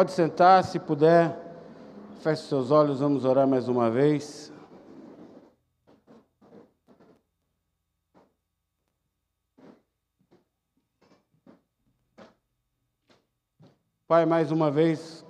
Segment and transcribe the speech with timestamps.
[0.00, 1.36] Pode sentar, se puder.
[2.22, 4.50] Feche seus olhos, vamos orar mais uma vez.
[14.08, 15.22] Pai, mais uma vez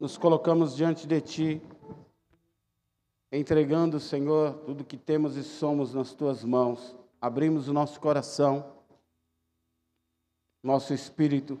[0.00, 1.62] nos colocamos diante de Ti,
[3.30, 6.96] entregando, Senhor, tudo que temos e somos nas Tuas mãos.
[7.20, 8.66] Abrimos o nosso coração,
[10.60, 11.60] nosso espírito,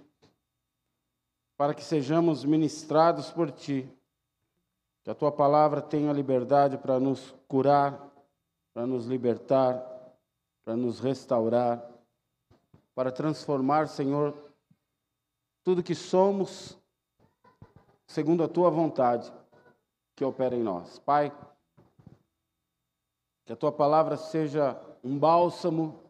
[1.58, 3.92] para que sejamos ministrados por Ti.
[5.02, 8.00] Que a Tua palavra tenha liberdade para nos curar,
[8.72, 9.84] para nos libertar,
[10.64, 11.84] para nos restaurar,
[12.94, 14.36] para transformar, Senhor,
[15.64, 16.78] tudo que somos,
[18.06, 19.32] segundo a Tua vontade,
[20.14, 21.00] que opera em nós.
[21.00, 21.36] Pai,
[23.44, 26.04] que a Tua palavra seja um bálsamo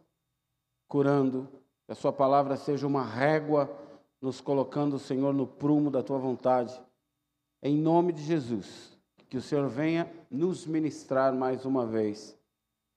[0.87, 1.49] curando,
[1.87, 3.78] que a Sua palavra seja uma régua
[4.21, 6.79] nos colocando, Senhor, no prumo da tua vontade.
[7.61, 8.97] Em nome de Jesus,
[9.29, 12.37] que o Senhor venha nos ministrar mais uma vez,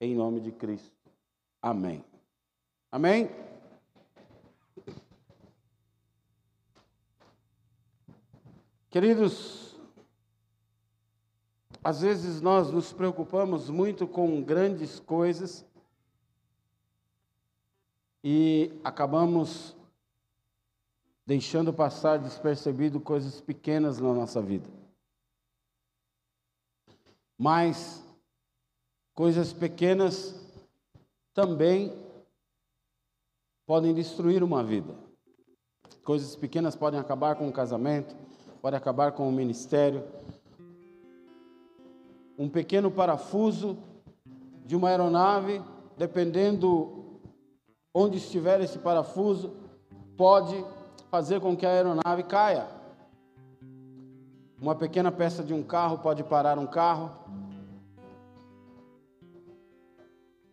[0.01, 0.91] em nome de Cristo.
[1.61, 2.05] Amém.
[2.91, 3.31] Amém?
[8.91, 9.75] Queridos,
[11.83, 15.65] às vezes nós nos preocupamos muito com grandes coisas
[18.23, 19.75] e acabamos
[21.27, 24.69] deixando passar despercebido coisas pequenas na nossa vida.
[27.39, 28.05] Mas
[29.15, 30.35] coisas pequenas
[31.33, 31.93] também
[33.67, 34.95] podem destruir uma vida.
[36.05, 38.15] Coisas pequenas podem acabar com o casamento,
[38.61, 40.05] podem acabar com o ministério.
[42.37, 43.79] Um pequeno parafuso
[44.65, 45.63] de uma aeronave,
[45.97, 47.21] dependendo
[47.95, 49.55] onde estiver esse parafuso,
[50.17, 50.65] pode
[51.13, 52.67] fazer com que a aeronave caia.
[54.59, 57.11] Uma pequena peça de um carro pode parar um carro.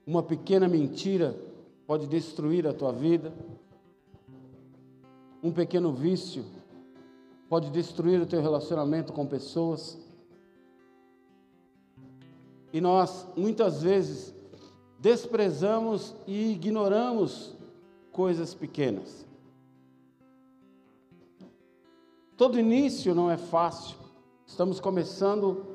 [0.05, 1.33] Uma pequena mentira
[1.87, 3.31] pode destruir a tua vida.
[5.41, 6.43] Um pequeno vício
[7.47, 9.97] pode destruir o teu relacionamento com pessoas.
[12.73, 14.35] E nós, muitas vezes,
[14.99, 17.53] desprezamos e ignoramos
[18.11, 19.28] coisas pequenas.
[22.39, 23.97] Todo início não é fácil.
[24.47, 25.65] Estamos começando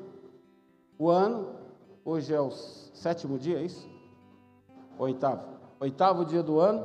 [0.97, 1.49] o ano.
[2.03, 3.87] Hoje é o sétimo dia, é isso?
[4.97, 5.43] Oitavo.
[5.79, 6.83] Oitavo dia do ano.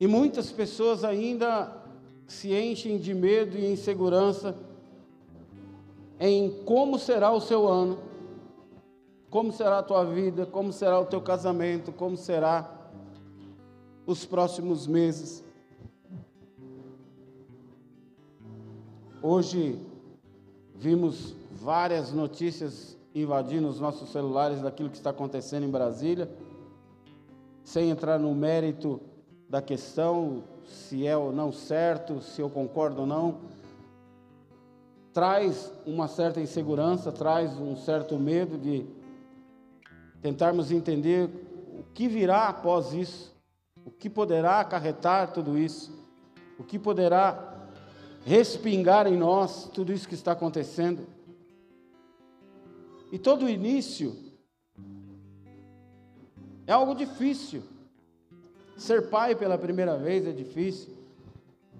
[0.00, 1.84] E muitas pessoas ainda
[2.26, 4.56] se enchem de medo e insegurança
[6.18, 7.98] em como será o seu ano,
[9.28, 12.88] como será a tua vida, como será o teu casamento, como será
[14.06, 15.44] os próximos meses.
[19.28, 19.76] Hoje
[20.76, 26.30] vimos várias notícias invadindo os nossos celulares daquilo que está acontecendo em Brasília,
[27.64, 29.00] sem entrar no mérito
[29.50, 33.40] da questão, se é ou não certo, se eu concordo ou não,
[35.12, 38.86] traz uma certa insegurança, traz um certo medo de
[40.22, 41.28] tentarmos entender
[41.76, 43.34] o que virá após isso,
[43.84, 45.92] o que poderá acarretar tudo isso,
[46.60, 47.55] o que poderá
[48.26, 51.06] respingar em nós tudo isso que está acontecendo.
[53.12, 54.16] E todo início
[56.66, 57.62] é algo difícil.
[58.76, 60.92] Ser pai pela primeira vez é difícil.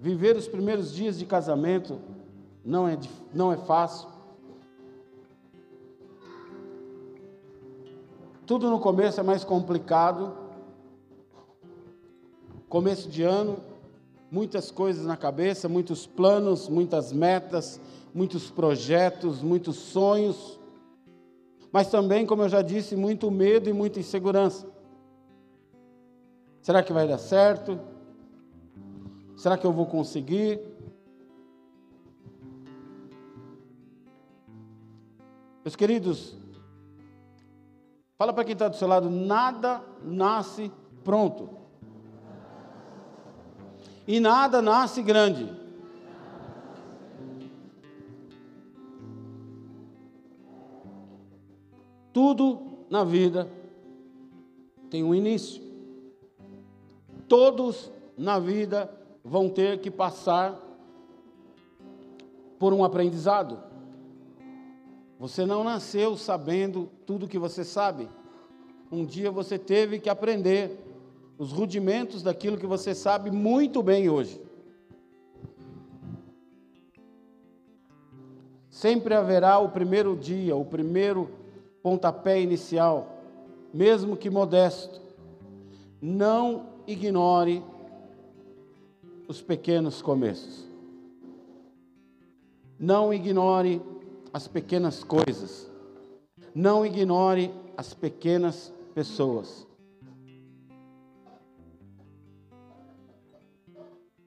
[0.01, 1.99] Viver os primeiros dias de casamento
[2.65, 2.97] não é,
[3.35, 4.09] não é fácil.
[8.47, 10.33] Tudo no começo é mais complicado.
[12.69, 13.59] Começo de ano
[14.31, 17.81] muitas coisas na cabeça, muitos planos, muitas metas,
[18.13, 20.59] muitos projetos, muitos sonhos,
[21.73, 24.67] mas também, como eu já disse, muito medo e muita insegurança.
[26.63, 27.79] Será que vai dar certo?
[29.37, 30.61] Será que eu vou conseguir?
[35.63, 36.37] Meus queridos,
[38.17, 40.73] fala para quem está do seu lado: nada nasce
[41.05, 41.66] pronto
[44.07, 45.51] e nada nasce grande.
[52.13, 53.51] Tudo na vida
[54.89, 55.63] tem um início.
[57.29, 58.91] Todos na vida
[59.23, 60.59] vão ter que passar
[62.59, 63.59] por um aprendizado.
[65.19, 68.09] Você não nasceu sabendo tudo que você sabe.
[68.91, 70.86] Um dia você teve que aprender
[71.39, 74.41] os rudimentos daquilo que você sabe muito bem hoje.
[78.71, 81.31] Sempre haverá o primeiro dia, o primeiro
[81.83, 83.23] pontapé inicial,
[83.73, 85.01] mesmo que modesto.
[86.01, 87.63] Não ignore
[89.29, 90.67] os pequenos começos.
[92.79, 93.81] Não ignore
[94.33, 95.71] as pequenas coisas.
[96.55, 99.66] Não ignore as pequenas pessoas.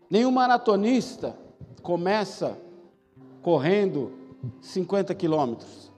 [0.09, 1.38] Nenhum maratonista
[1.83, 2.57] começa
[3.41, 4.11] correndo
[4.61, 5.91] 50 quilômetros.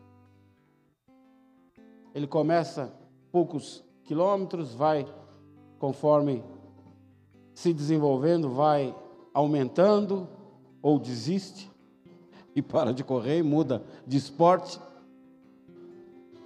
[2.13, 2.93] Ele começa
[3.31, 5.07] poucos quilômetros, vai
[5.79, 6.43] conforme
[7.53, 8.93] se desenvolvendo, vai
[9.33, 10.27] aumentando
[10.81, 11.71] ou desiste
[12.55, 14.79] e para de correr e muda de esporte.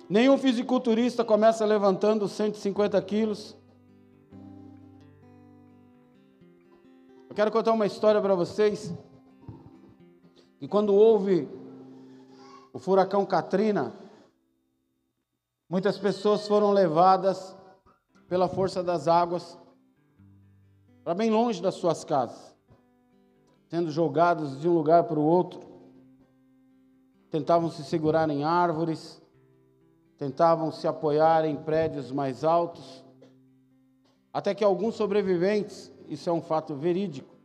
[0.08, 3.58] Nenhum fisiculturista começa levantando 150 quilos.
[7.36, 8.94] Eu quero contar uma história para vocês.
[10.62, 11.50] E quando houve
[12.72, 13.94] o furacão Katrina,
[15.68, 17.54] muitas pessoas foram levadas
[18.30, 19.60] pela força das águas
[21.04, 22.56] para bem longe das suas casas,
[23.68, 25.60] sendo jogados de um lugar para o outro.
[27.30, 29.22] Tentavam se segurar em árvores,
[30.18, 33.04] tentavam se apoiar em prédios mais altos,
[34.32, 37.36] até que alguns sobreviventes, isso é um fato verídico,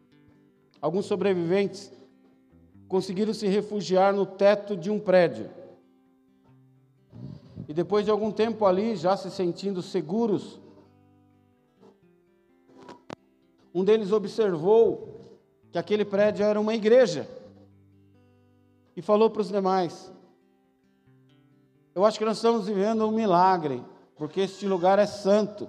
[0.81, 1.93] alguns sobreviventes
[2.89, 5.49] conseguiram se refugiar no teto de um prédio.
[7.69, 10.59] E depois de algum tempo ali, já se sentindo seguros,
[13.73, 15.21] um deles observou
[15.71, 17.29] que aquele prédio era uma igreja
[18.97, 20.13] e falou para os demais:
[21.95, 23.85] Eu acho que nós estamos vivendo um milagre,
[24.17, 25.69] porque este lugar é santo.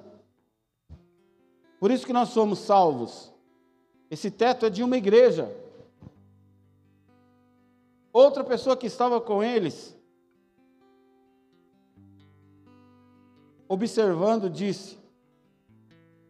[1.81, 3.33] Por isso que nós somos salvos.
[4.07, 5.51] Esse teto é de uma igreja.
[8.13, 9.98] Outra pessoa que estava com eles,
[13.68, 14.95] observando, disse: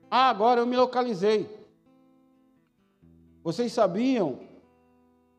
[0.10, 1.50] Ah, agora eu me localizei.
[3.44, 4.40] Vocês sabiam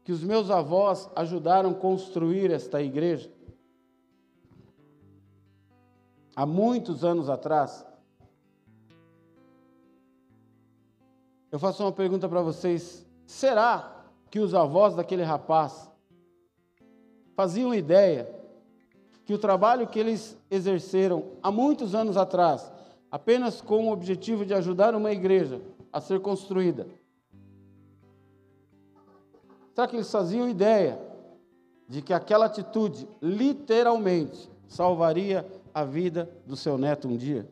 [0.05, 3.33] que os meus avós ajudaram a construir esta igreja?
[6.37, 7.92] Há muitos anos atrás.
[11.53, 15.93] Eu faço uma pergunta para vocês: será que os avós daquele rapaz
[17.37, 18.27] faziam ideia
[19.27, 22.73] que o trabalho que eles exerceram há muitos anos atrás,
[23.11, 25.61] apenas com o objetivo de ajudar uma igreja
[25.93, 26.87] a ser construída.
[29.75, 30.99] Será que eles faziam ideia
[31.87, 37.47] de que aquela atitude literalmente salvaria a vida do seu neto um dia?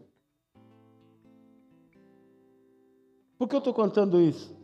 [3.41, 4.55] Por que eu estou contando isso?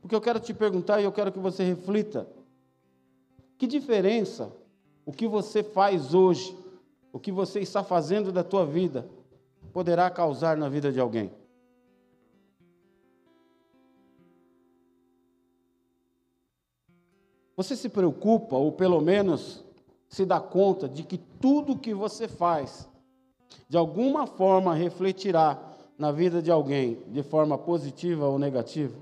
[0.00, 2.26] Porque eu quero te perguntar e eu quero que você reflita
[3.58, 4.50] que diferença
[5.04, 6.56] o que você faz hoje,
[7.12, 9.06] o que você está fazendo da tua vida,
[9.70, 11.30] poderá causar na vida de alguém?
[17.54, 19.62] Você se preocupa, ou pelo menos
[20.08, 22.88] se dá conta, de que tudo que você faz,
[23.68, 25.67] de alguma forma refletirá
[25.98, 28.96] na vida de alguém, de forma positiva ou negativa?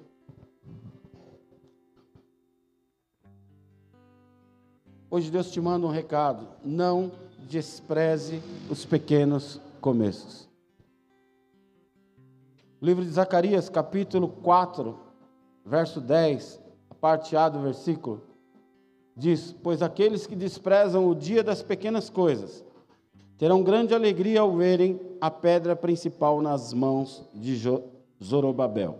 [5.10, 7.12] Hoje Deus te manda um recado: não
[7.48, 10.48] despreze os pequenos começos.
[12.80, 14.98] O livro de Zacarias, capítulo 4,
[15.64, 16.60] verso 10,
[16.90, 18.22] a parte A do versículo,
[19.14, 22.64] diz: Pois aqueles que desprezam o dia das pequenas coisas
[23.38, 27.56] terão grande alegria ao verem a pedra principal nas mãos de
[28.22, 28.98] Zorobabel.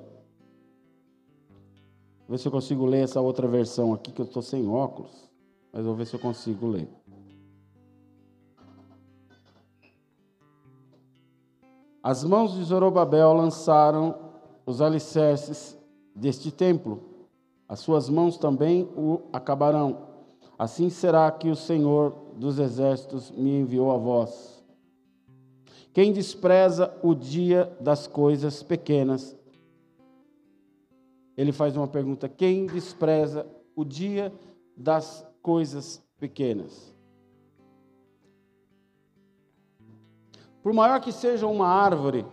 [2.27, 5.27] Vou ver se eu consigo ler essa outra versão aqui, que eu estou sem óculos
[5.77, 6.89] mas vou ver se eu consigo ler.
[12.03, 14.15] As mãos de Zorobabel lançaram
[14.65, 15.77] os alicerces
[16.15, 17.03] deste templo,
[17.69, 20.07] as suas mãos também o acabarão.
[20.59, 24.65] Assim será que o Senhor dos exércitos me enviou a vós.
[25.93, 29.37] Quem despreza o dia das coisas pequenas,
[31.37, 34.33] ele faz uma pergunta: quem despreza o dia
[34.77, 36.95] das coisas pequenas.
[40.63, 42.27] Por maior que seja uma árvore,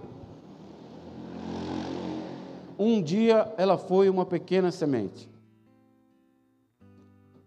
[2.77, 5.29] um dia ela foi uma pequena semente.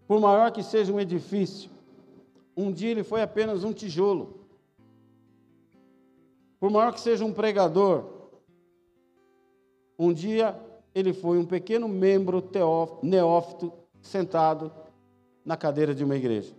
[0.07, 1.69] Por maior que seja um edifício,
[2.57, 4.39] um dia ele foi apenas um tijolo.
[6.59, 8.31] Por maior que seja um pregador,
[9.99, 10.59] um dia
[10.93, 12.43] ele foi um pequeno membro
[13.03, 13.71] neófito
[14.01, 14.71] sentado
[15.45, 16.55] na cadeira de uma igreja.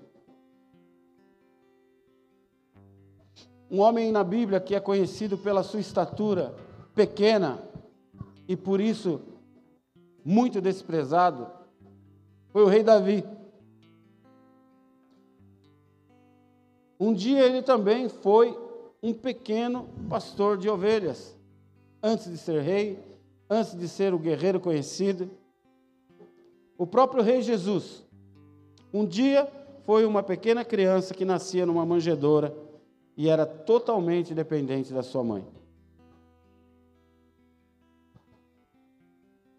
[3.69, 6.55] Um homem na Bíblia que é conhecido pela sua estatura
[6.95, 7.61] pequena
[8.47, 9.21] e por isso
[10.25, 11.49] muito desprezado
[12.50, 13.25] foi o rei Davi.
[16.99, 18.59] Um dia ele também foi
[19.02, 21.38] um pequeno pastor de ovelhas,
[22.02, 22.99] antes de ser rei,
[23.49, 25.31] antes de ser o guerreiro conhecido.
[26.76, 28.05] O próprio rei Jesus,
[28.93, 29.49] um dia
[29.85, 32.55] foi uma pequena criança que nascia numa manjedoura
[33.17, 35.47] e era totalmente dependente da sua mãe.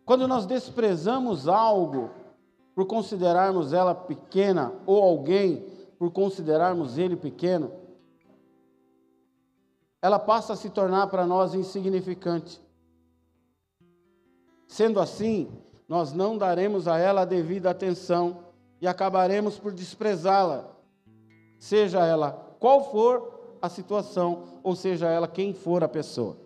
[0.05, 2.10] Quando nós desprezamos algo
[2.74, 5.68] por considerarmos ela pequena ou alguém
[6.00, 7.74] por considerarmos ele pequeno,
[10.01, 12.62] ela passa a se tornar para nós insignificante.
[14.65, 15.51] Sendo assim,
[15.89, 18.46] nós não daremos a ela a devida atenção
[18.79, 20.74] e acabaremos por desprezá-la,
[21.60, 26.38] seja ela qual for a situação, ou seja ela quem for a pessoa.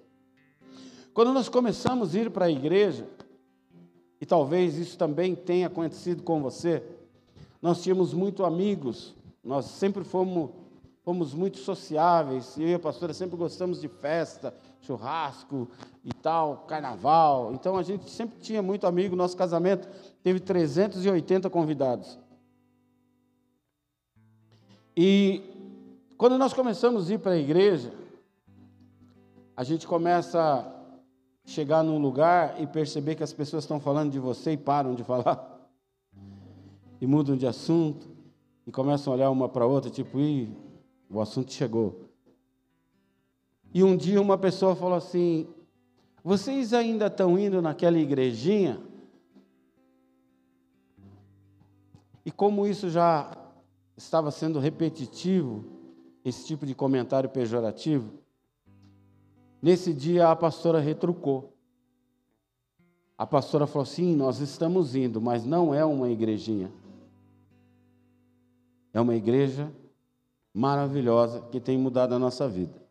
[1.13, 3.07] Quando nós começamos a ir para a igreja,
[4.19, 6.81] e talvez isso também tenha acontecido com você,
[7.61, 10.51] nós tínhamos muito amigos, nós sempre fomos,
[11.03, 15.67] fomos muito sociáveis, eu e a pastora sempre gostamos de festa, churrasco
[16.03, 17.53] e tal, carnaval.
[17.53, 19.89] Então a gente sempre tinha muito amigo, nosso casamento
[20.23, 22.17] teve 380 convidados.
[24.95, 25.43] E
[26.17, 27.91] quando nós começamos a ir para a igreja,
[29.57, 34.19] a gente começa a chegar num lugar e perceber que as pessoas estão falando de
[34.19, 35.51] você e param de falar.
[37.01, 38.12] E mudam de assunto
[38.65, 40.55] e começam a olhar uma para a outra, tipo, Ih,
[41.09, 42.09] o assunto chegou.
[43.73, 45.47] E um dia uma pessoa falou assim:
[46.23, 48.81] Vocês ainda estão indo naquela igrejinha?
[52.25, 53.35] E como isso já
[53.97, 55.65] estava sendo repetitivo,
[56.23, 58.13] esse tipo de comentário pejorativo,
[59.61, 61.53] nesse dia a pastora retrucou.
[63.17, 66.71] A pastora falou assim: Nós estamos indo, mas não é uma igrejinha.
[68.93, 69.73] É uma igreja
[70.53, 72.81] maravilhosa que tem mudado a nossa vida.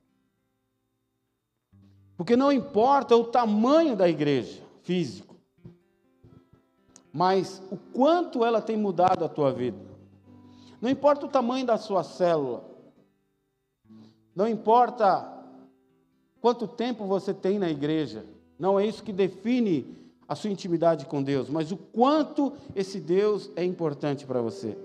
[2.17, 5.37] Porque não importa o tamanho da igreja físico,
[7.13, 9.79] mas o quanto ela tem mudado a tua vida.
[10.81, 12.65] Não importa o tamanho da sua célula.
[14.35, 15.31] Não importa
[16.41, 18.27] quanto tempo você tem na igreja.
[18.59, 23.51] Não é isso que define a sua intimidade com Deus, mas o quanto esse Deus
[23.55, 24.77] é importante para você.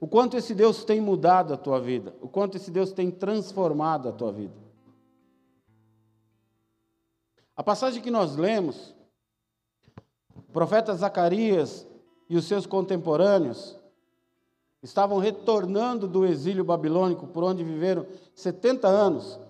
[0.00, 4.08] O quanto esse Deus tem mudado a tua vida, o quanto esse Deus tem transformado
[4.08, 4.54] a tua vida.
[7.56, 8.94] A passagem que nós lemos,
[10.34, 11.86] o profeta Zacarias
[12.28, 13.78] e os seus contemporâneos
[14.82, 19.40] estavam retornando do exílio babilônico, por onde viveram 70 anos,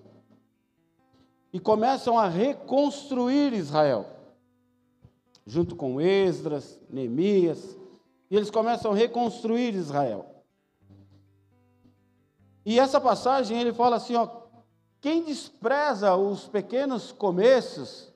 [1.52, 4.06] e começam a reconstruir Israel,
[5.44, 7.76] junto com Esdras, Neemias,
[8.30, 10.26] e eles começam a reconstruir Israel.
[12.64, 14.28] E essa passagem ele fala assim, ó,
[15.00, 18.12] quem despreza os pequenos começos,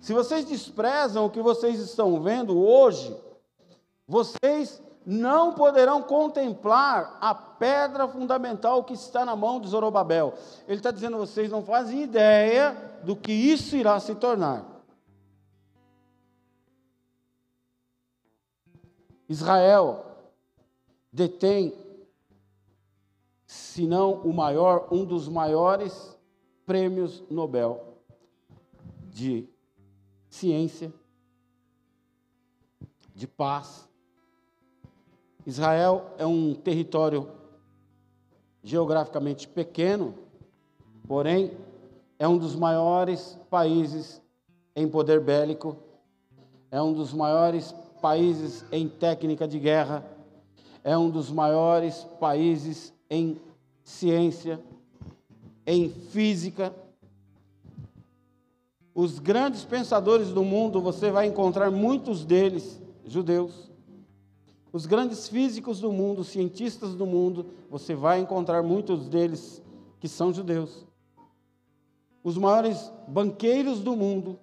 [0.00, 3.16] se vocês desprezam o que vocês estão vendo hoje,
[4.08, 10.34] vocês não poderão contemplar a pedra fundamental que está na mão de Zorobabel.
[10.66, 14.64] Ele está dizendo, vocês não fazem ideia do que isso irá se tornar.
[19.30, 20.04] Israel
[21.12, 21.72] detém
[23.46, 26.18] se não o maior, um dos maiores
[26.66, 27.94] prêmios Nobel
[29.08, 29.48] de
[30.28, 30.92] ciência,
[33.14, 33.88] de paz.
[35.46, 37.30] Israel é um território
[38.64, 40.12] geograficamente pequeno,
[41.06, 41.56] porém
[42.18, 44.20] é um dos maiores países
[44.74, 45.76] em poder bélico,
[46.68, 50.04] é um dos maiores países em técnica de guerra,
[50.82, 53.38] é um dos maiores países em
[53.84, 54.60] ciência,
[55.66, 56.74] em física.
[58.94, 63.70] Os grandes pensadores do mundo, você vai encontrar muitos deles judeus.
[64.72, 69.62] Os grandes físicos do mundo, cientistas do mundo, você vai encontrar muitos deles
[69.98, 70.86] que são judeus.
[72.22, 74.38] Os maiores banqueiros do mundo,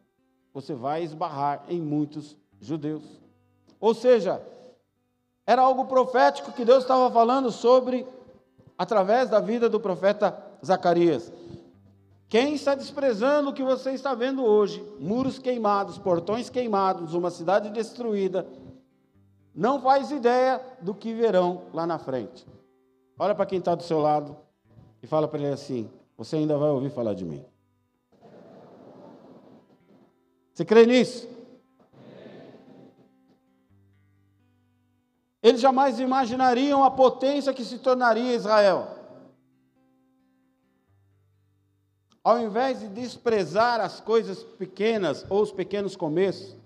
[0.53, 3.26] você vai esbarrar em muitos judeus.
[3.79, 4.41] Ou seja,
[5.45, 8.05] era algo profético que Deus estava falando sobre
[8.77, 11.31] através da vida do profeta Zacarias.
[12.29, 17.69] Quem está desprezando o que você está vendo hoje, muros queimados, portões queimados, uma cidade
[17.69, 18.45] destruída,
[19.55, 22.45] não faz ideia do que verão lá na frente.
[23.17, 24.35] Olha para quem está do seu lado
[25.01, 27.43] e fala para ele assim: Você ainda vai ouvir falar de mim.
[30.53, 31.36] Você crê nisso?
[35.41, 38.87] Eles jamais imaginariam a potência que se tornaria Israel.
[42.23, 46.57] Ao invés de desprezar as coisas pequenas ou os pequenos começos,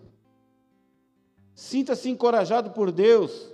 [1.53, 3.51] sinta-se encorajado por Deus,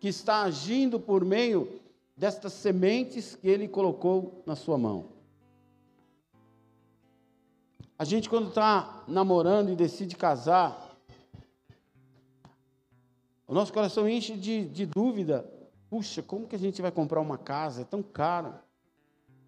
[0.00, 1.80] que está agindo por meio
[2.16, 5.06] destas sementes que Ele colocou na sua mão.
[7.96, 10.87] A gente, quando está namorando e decide casar,
[13.48, 15.50] o nosso coração enche de, de dúvida.
[15.88, 17.80] Puxa, como que a gente vai comprar uma casa?
[17.80, 18.52] É tão caro.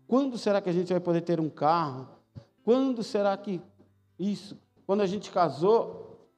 [0.08, 2.08] Quando será que a gente vai poder ter um carro?
[2.64, 3.60] Quando será que
[4.18, 4.58] isso?
[4.86, 6.30] Quando a gente casou,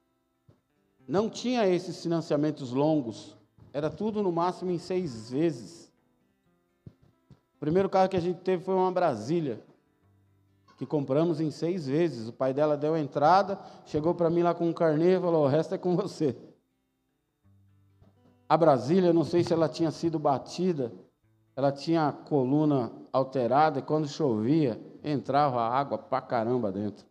[1.07, 3.37] não tinha esses financiamentos longos.
[3.73, 5.91] Era tudo no máximo em seis vezes.
[7.55, 9.63] O primeiro carro que a gente teve foi uma Brasília,
[10.77, 12.27] que compramos em seis vezes.
[12.27, 15.45] O pai dela deu a entrada, chegou para mim lá com um carnê e falou:
[15.45, 16.37] o resto é com você.
[18.53, 20.93] A Brasília, não sei se ela tinha sido batida,
[21.57, 27.07] ela tinha a coluna alterada e quando chovia, entrava água pra caramba dentro.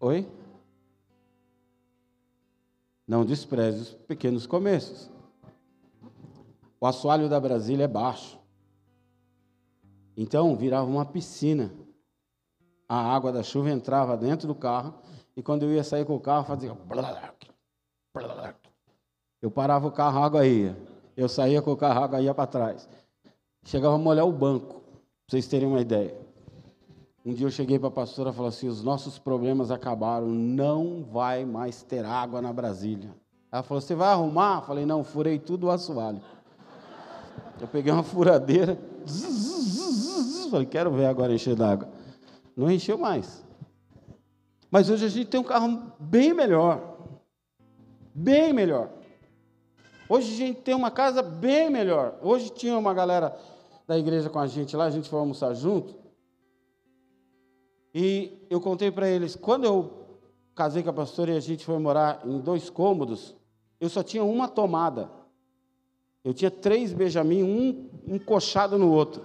[0.00, 0.26] Oi?
[3.06, 5.10] Não despreze os pequenos começos.
[6.80, 8.40] O assoalho da Brasília é baixo.
[10.16, 11.70] Então virava uma piscina.
[12.90, 14.94] A água da chuva entrava dentro do carro
[15.36, 16.76] e quando eu ia sair com o carro fazia
[19.40, 20.76] eu parava o carro, a água ia.
[21.16, 22.88] Eu saía com o carro, a água ia para trás.
[23.64, 26.18] Chegava a molhar o banco, para vocês terem uma ideia.
[27.24, 31.04] Um dia eu cheguei para a pastora e falei assim: os nossos problemas acabaram, não
[31.04, 33.14] vai mais ter água na Brasília.
[33.52, 34.56] Ela falou: você vai arrumar?
[34.58, 36.20] Eu falei: não, furei tudo o assoalho.
[37.60, 38.76] Eu peguei uma furadeira,
[40.50, 41.99] falei: quero ver agora encher d'água.
[42.60, 43.42] Não encheu mais.
[44.70, 46.98] Mas hoje a gente tem um carro bem melhor.
[48.14, 48.90] Bem melhor.
[50.06, 52.18] Hoje a gente tem uma casa bem melhor.
[52.20, 53.34] Hoje tinha uma galera
[53.86, 55.94] da igreja com a gente lá, a gente foi almoçar junto.
[57.94, 60.20] E eu contei para eles, quando eu
[60.54, 63.34] casei com a pastora e a gente foi morar em dois cômodos,
[63.80, 65.10] eu só tinha uma tomada.
[66.22, 69.24] Eu tinha três Benjamin, um encoxado no outro.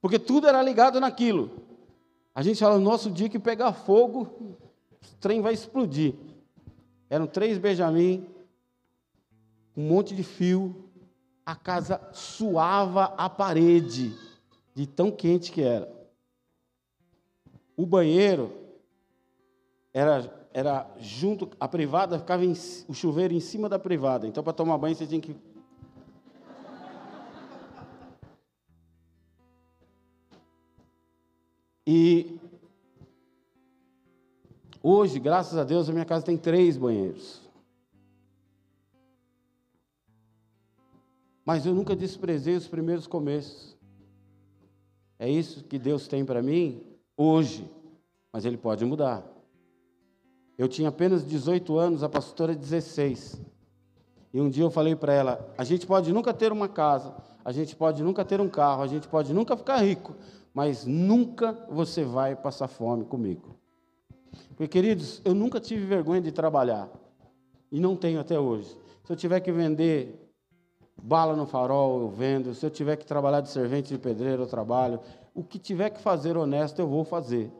[0.00, 1.65] Porque tudo era ligado naquilo.
[2.36, 6.14] A gente fala, nosso dia que pegar fogo, o trem vai explodir.
[7.08, 8.26] Eram três Benjamin,
[9.74, 10.84] um monte de fio,
[11.46, 14.14] a casa suava a parede,
[14.74, 15.90] de tão quente que era.
[17.74, 18.52] O banheiro
[19.94, 22.52] era, era junto, a privada ficava em,
[22.86, 24.26] o chuveiro em cima da privada.
[24.26, 25.34] Então, para tomar banho, você tinha que.
[31.86, 32.40] E
[34.82, 37.40] hoje, graças a Deus, a minha casa tem três banheiros.
[41.44, 43.76] Mas eu nunca desprezei os primeiros começos.
[45.16, 46.82] É isso que Deus tem para mim
[47.16, 47.70] hoje,
[48.32, 49.24] mas Ele pode mudar.
[50.58, 53.40] Eu tinha apenas 18 anos, a pastora 16.
[54.32, 57.52] E um dia eu falei para ela: a gente pode nunca ter uma casa, a
[57.52, 60.16] gente pode nunca ter um carro, a gente pode nunca ficar rico,
[60.56, 63.58] mas nunca você vai passar fome comigo.
[64.56, 66.88] Porque, queridos, eu nunca tive vergonha de trabalhar.
[67.70, 68.74] E não tenho até hoje.
[69.04, 70.32] Se eu tiver que vender
[70.96, 74.46] bala no farol eu vendo, se eu tiver que trabalhar de servente de pedreiro, eu
[74.46, 74.98] trabalho.
[75.34, 77.52] O que tiver que fazer honesto, eu vou fazer.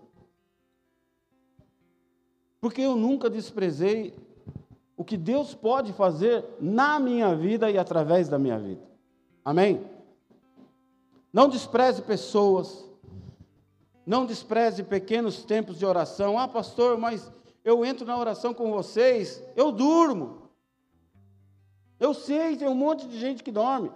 [2.63, 4.17] Porque eu nunca desprezei
[4.97, 8.81] o que Deus pode fazer na minha vida e através da minha vida.
[9.45, 9.85] Amém?
[11.31, 12.86] Não despreze pessoas,
[14.07, 16.39] não despreze pequenos tempos de oração.
[16.39, 17.31] Ah, pastor, mas
[17.65, 20.49] eu entro na oração com vocês, eu durmo.
[21.99, 23.91] Eu sei, tem um monte de gente que dorme.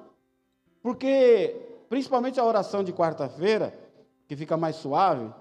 [0.83, 3.79] Porque, principalmente a oração de quarta-feira,
[4.27, 5.33] que fica mais suave,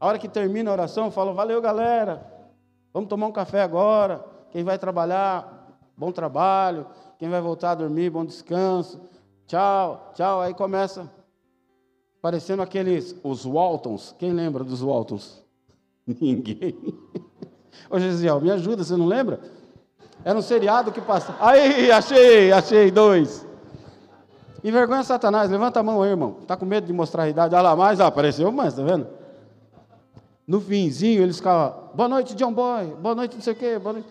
[0.00, 2.26] a hora que termina a oração, eu falo: valeu, galera,
[2.92, 4.24] vamos tomar um café agora.
[4.50, 6.86] Quem vai trabalhar, bom trabalho.
[7.18, 9.00] Quem vai voltar a dormir, bom descanso.
[9.46, 10.40] Tchau, tchau.
[10.40, 11.10] Aí começa
[12.24, 14.14] parecendo aqueles, os Waltons.
[14.18, 15.44] Quem lembra dos Waltons?
[16.08, 16.74] Ninguém.
[17.90, 19.40] Ô, Gesiel, me ajuda, você não lembra?
[20.24, 21.46] Era um seriado que passava.
[21.46, 23.46] Aí, achei, achei, dois.
[24.64, 26.38] Envergonha Satanás, levanta a mão aí, irmão.
[26.40, 27.54] Está com medo de mostrar a idade?
[27.54, 29.06] Olha lá, mais, ah, apareceu mais, tá vendo?
[30.46, 33.92] No finzinho, eles ficavam, boa noite, John Boy, boa noite, não sei o quê, boa
[33.92, 34.08] noite.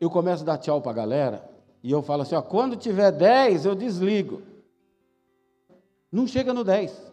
[0.00, 1.51] Eu começo a dar tchau para a galera,
[1.82, 4.42] e eu falo assim, ó, quando tiver 10, eu desligo.
[6.10, 7.12] Não chega no 10.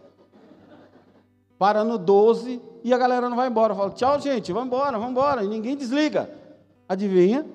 [1.57, 3.73] Para no 12 e a galera não vai embora.
[3.73, 5.43] Eu falo, tchau, gente, vamos embora, vamos embora.
[5.43, 6.29] E ninguém desliga.
[6.87, 7.45] Adivinha?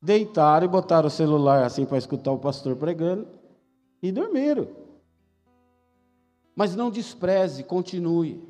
[0.00, 3.26] Deitaram e botaram o celular assim para escutar o pastor pregando
[4.00, 4.68] e dormiram.
[6.54, 8.40] Mas não despreze, continue.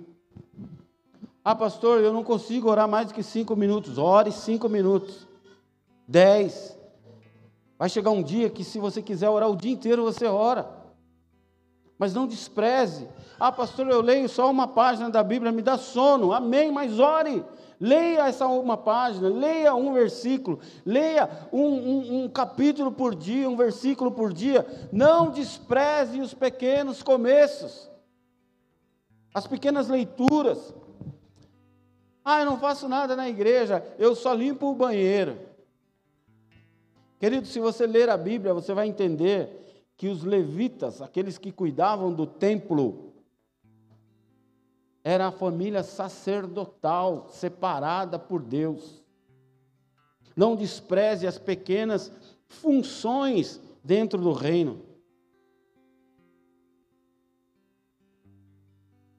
[1.43, 3.99] Ah, pastor, eu não consigo orar mais do que cinco minutos.
[3.99, 5.26] Ore cinco minutos.
[6.07, 6.79] Dez.
[7.79, 10.69] Vai chegar um dia que, se você quiser orar o dia inteiro, você ora.
[11.99, 13.09] Mas não despreze.
[13.39, 16.33] Ah, pastor, eu leio só uma página da Bíblia, me dá sono.
[16.33, 17.45] Amém, mas ore.
[17.79, 23.57] Leia essa uma página, leia um versículo, leia um, um, um, capítulo por dia, um
[23.57, 24.67] versículo por dia.
[24.91, 27.91] Não despreze os pequenos começos
[29.37, 30.75] as pequenas leituras.
[32.25, 35.39] Ah, eu não faço nada na igreja, eu só limpo o banheiro.
[37.27, 42.15] Querido, se você ler a Bíblia, você vai entender que os levitas, aqueles que cuidavam
[42.15, 43.13] do templo,
[45.03, 49.03] era a família sacerdotal, separada por Deus.
[50.37, 52.13] Não despreze as pequenas
[52.47, 54.87] funções dentro do reino.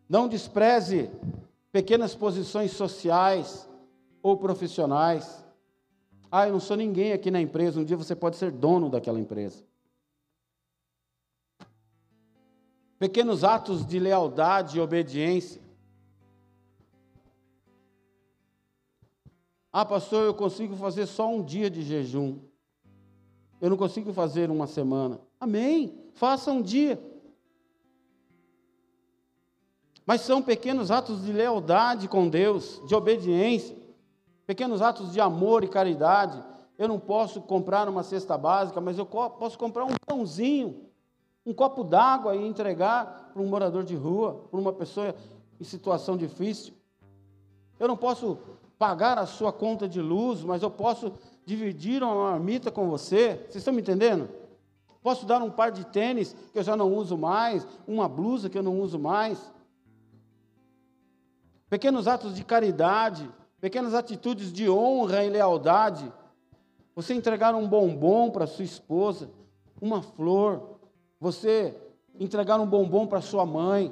[0.07, 1.11] Não despreze
[1.73, 3.67] pequenas posições sociais
[4.23, 5.45] ou profissionais.
[6.31, 7.79] Ah, eu não sou ninguém aqui na empresa.
[7.79, 9.63] Um dia você pode ser dono daquela empresa.
[12.99, 15.61] Pequenos atos de lealdade e obediência.
[19.71, 22.39] Ah, pastor, eu consigo fazer só um dia de jejum.
[23.61, 25.19] Eu não consigo fazer uma semana.
[25.39, 25.95] Amém.
[26.13, 26.99] Faça um dia.
[30.05, 33.75] Mas são pequenos atos de lealdade com Deus, de obediência,
[34.47, 36.41] pequenos atos de amor e caridade.
[36.77, 40.85] Eu não posso comprar uma cesta básica, mas eu posso comprar um pãozinho,
[41.45, 45.13] um copo d'água e entregar para um morador de rua, para uma pessoa
[45.59, 46.73] em situação difícil.
[47.79, 48.39] Eu não posso
[48.79, 51.13] pagar a sua conta de luz, mas eu posso
[51.45, 53.35] dividir uma marmita com você.
[53.35, 54.29] Vocês estão me entendendo?
[55.01, 58.57] Posso dar um par de tênis que eu já não uso mais, uma blusa que
[58.57, 59.51] eu não uso mais
[61.69, 66.11] pequenos atos de caridade, pequenas atitudes de honra e lealdade.
[66.95, 69.29] Você entregar um bombom para sua esposa,
[69.81, 70.79] uma flor,
[71.19, 71.75] você
[72.19, 73.91] entregar um bombom para sua mãe,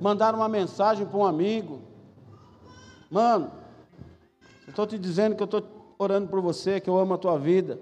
[0.00, 1.82] mandar uma mensagem para um amigo.
[3.10, 3.50] Mano,
[4.66, 7.38] eu estou te dizendo que eu estou orando por você, que eu amo a tua
[7.38, 7.78] vida.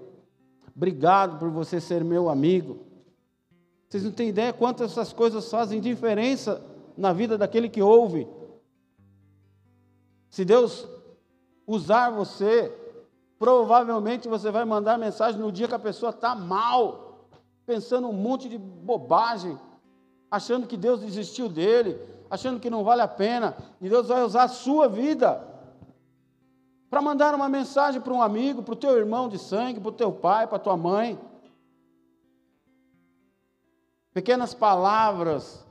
[0.75, 2.79] Obrigado por você ser meu amigo.
[3.87, 6.61] Vocês não têm ideia quantas essas coisas fazem diferença
[6.97, 8.27] na vida daquele que ouve.
[10.29, 10.85] Se Deus
[11.67, 12.71] usar você,
[13.39, 17.27] provavelmente você vai mandar mensagem no dia que a pessoa está mal,
[17.65, 19.57] pensando um monte de bobagem,
[20.29, 21.99] achando que Deus desistiu dele,
[22.29, 25.55] achando que não vale a pena, e Deus vai usar a sua vida
[26.89, 29.93] para mandar uma mensagem para um amigo, para o teu irmão de sangue, para o
[29.93, 31.19] teu pai, para a tua mãe.
[34.13, 35.65] Pequenas palavras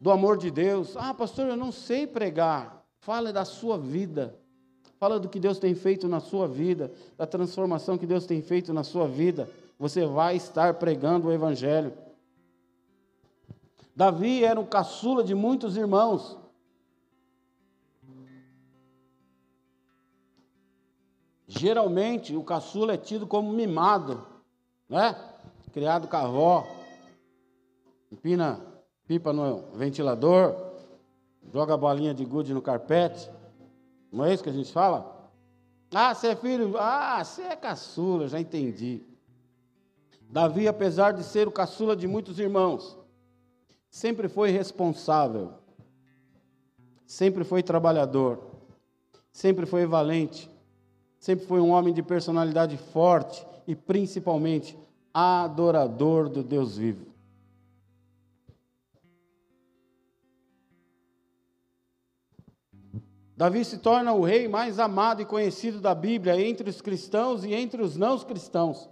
[0.00, 0.96] do amor de Deus.
[0.96, 2.79] Ah, pastor, eu não sei pregar.
[3.00, 4.38] Fala da sua vida.
[4.98, 8.72] Fala do que Deus tem feito na sua vida, da transformação que Deus tem feito
[8.72, 9.48] na sua vida.
[9.78, 11.92] Você vai estar pregando o Evangelho.
[13.96, 16.36] Davi era um caçula de muitos irmãos.
[21.48, 24.24] Geralmente, o caçula é tido como mimado,
[24.88, 25.16] né?
[25.72, 26.66] Criado com a avó,
[28.12, 28.60] empina
[29.06, 30.69] pipa no ventilador,
[31.52, 33.30] joga a bolinha de gude no carpete.
[34.12, 35.30] Não é isso que a gente fala?
[35.92, 36.76] Ah, você é filho?
[36.78, 39.02] Ah, você é caçula, já entendi.
[40.30, 42.96] Davi, apesar de ser o caçula de muitos irmãos,
[43.90, 45.54] sempre foi responsável,
[47.04, 48.38] sempre foi trabalhador,
[49.32, 50.48] sempre foi valente,
[51.18, 54.78] sempre foi um homem de personalidade forte e principalmente
[55.12, 57.09] adorador do Deus vivo.
[63.40, 67.54] Davi se torna o rei mais amado e conhecido da Bíblia entre os cristãos e
[67.54, 68.86] entre os não cristãos.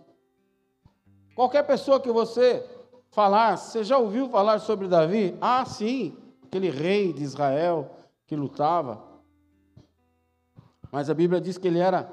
[1.35, 2.67] Qualquer pessoa que você
[3.11, 5.37] falar, você já ouviu falar sobre Davi?
[5.39, 7.91] Ah, sim, aquele rei de Israel
[8.27, 9.05] que lutava.
[10.91, 12.11] Mas a Bíblia diz que ele era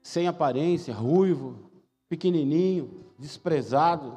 [0.00, 1.70] sem aparência, ruivo,
[2.08, 4.16] pequenininho, desprezado.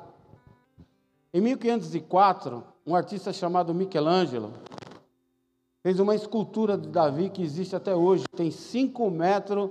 [1.33, 4.53] Em 1504, um artista chamado Michelangelo
[5.87, 9.69] fez uma escultura de Davi que existe até hoje, tem 5 metros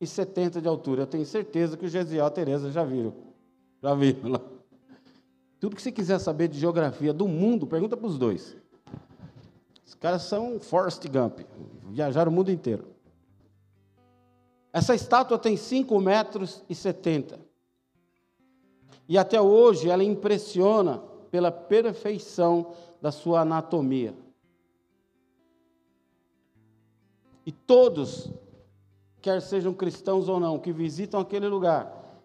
[0.00, 1.02] e 70 de altura.
[1.02, 3.12] Eu tenho certeza que o Gesiel e a Tereza já viram.
[3.82, 4.40] Já viram lá.
[5.58, 8.56] Tudo que você quiser saber de geografia do mundo, pergunta para os dois.
[9.84, 11.40] Os caras são Forrest Gump,
[11.90, 12.84] viajaram o mundo inteiro.
[14.72, 17.36] Essa estátua tem 5 metros e 70.
[19.08, 24.14] E até hoje ela impressiona pela perfeição da sua anatomia.
[27.48, 28.30] E todos,
[29.22, 32.20] quer sejam cristãos ou não, que visitam aquele lugar,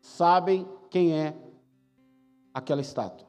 [0.00, 1.36] sabem quem é
[2.54, 3.28] aquela estátua.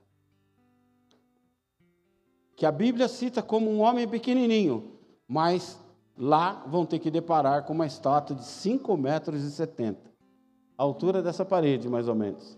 [2.56, 4.90] Que a Bíblia cita como um homem pequenininho,
[5.28, 5.78] mas
[6.18, 10.00] lá vão ter que deparar com uma estátua de 5 metros e 70,
[10.78, 12.58] a altura dessa parede, mais ou menos.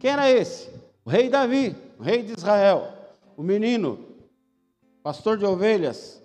[0.00, 0.72] Quem era esse?
[1.04, 2.92] O rei Davi, o rei de Israel,
[3.36, 4.12] o menino,
[5.04, 6.22] pastor de ovelhas,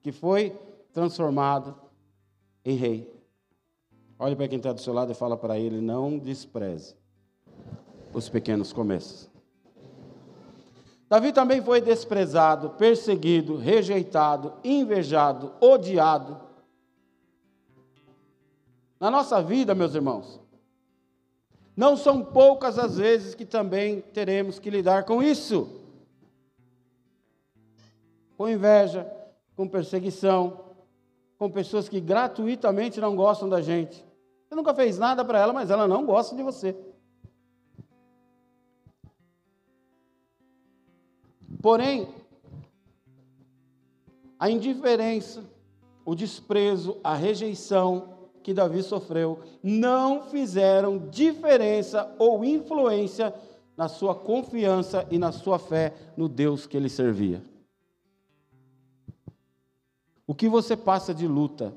[0.00, 0.56] que foi
[0.92, 1.74] transformado
[2.64, 3.12] em rei.
[4.16, 6.94] Olhe para quem está do seu lado e fala para ele: não despreze
[8.12, 9.28] os pequenos começos.
[11.08, 16.40] Davi também foi desprezado, perseguido, rejeitado, invejado, odiado.
[19.00, 20.40] Na nossa vida, meus irmãos,
[21.76, 25.83] não são poucas as vezes que também teremos que lidar com isso.
[28.36, 29.10] Com inveja,
[29.56, 30.60] com perseguição,
[31.38, 34.04] com pessoas que gratuitamente não gostam da gente.
[34.48, 36.76] Você nunca fez nada para ela, mas ela não gosta de você.
[41.60, 42.08] Porém,
[44.38, 45.42] a indiferença,
[46.04, 53.34] o desprezo, a rejeição que Davi sofreu não fizeram diferença ou influência
[53.74, 57.42] na sua confiança e na sua fé no Deus que ele servia.
[60.26, 61.76] O que você passa de luta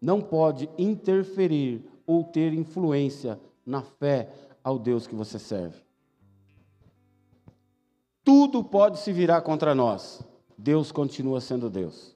[0.00, 4.32] não pode interferir ou ter influência na fé
[4.62, 5.80] ao Deus que você serve.
[8.22, 10.22] Tudo pode se virar contra nós.
[10.58, 12.14] Deus continua sendo Deus.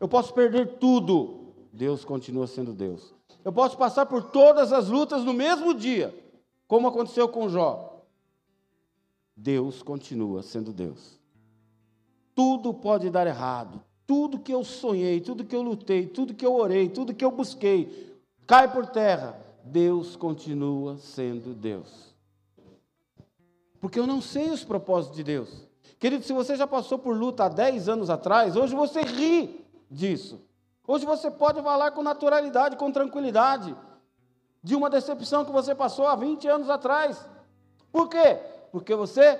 [0.00, 1.52] Eu posso perder tudo.
[1.72, 3.14] Deus continua sendo Deus.
[3.44, 6.14] Eu posso passar por todas as lutas no mesmo dia,
[6.66, 8.04] como aconteceu com Jó.
[9.36, 11.18] Deus continua sendo Deus.
[12.34, 13.82] Tudo pode dar errado.
[14.08, 17.30] Tudo que eu sonhei, tudo que eu lutei, tudo que eu orei, tudo que eu
[17.30, 19.38] busquei, cai por terra.
[19.62, 22.16] Deus continua sendo Deus.
[23.78, 25.68] Porque eu não sei os propósitos de Deus.
[25.98, 30.40] Querido, se você já passou por luta há 10 anos atrás, hoje você ri disso.
[30.86, 33.76] Hoje você pode falar com naturalidade, com tranquilidade,
[34.62, 37.22] de uma decepção que você passou há 20 anos atrás.
[37.92, 38.40] Por quê?
[38.72, 39.38] Porque você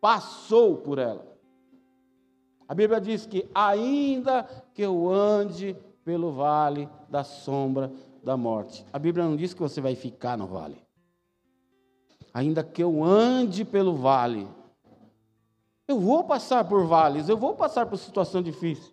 [0.00, 1.31] passou por ela.
[2.72, 7.92] A Bíblia diz que, ainda que eu ande pelo vale da sombra
[8.24, 10.82] da morte, a Bíblia não diz que você vai ficar no vale
[12.32, 14.48] ainda que eu ande pelo vale.
[15.86, 18.92] Eu vou passar por vales, eu vou passar por situação difícil.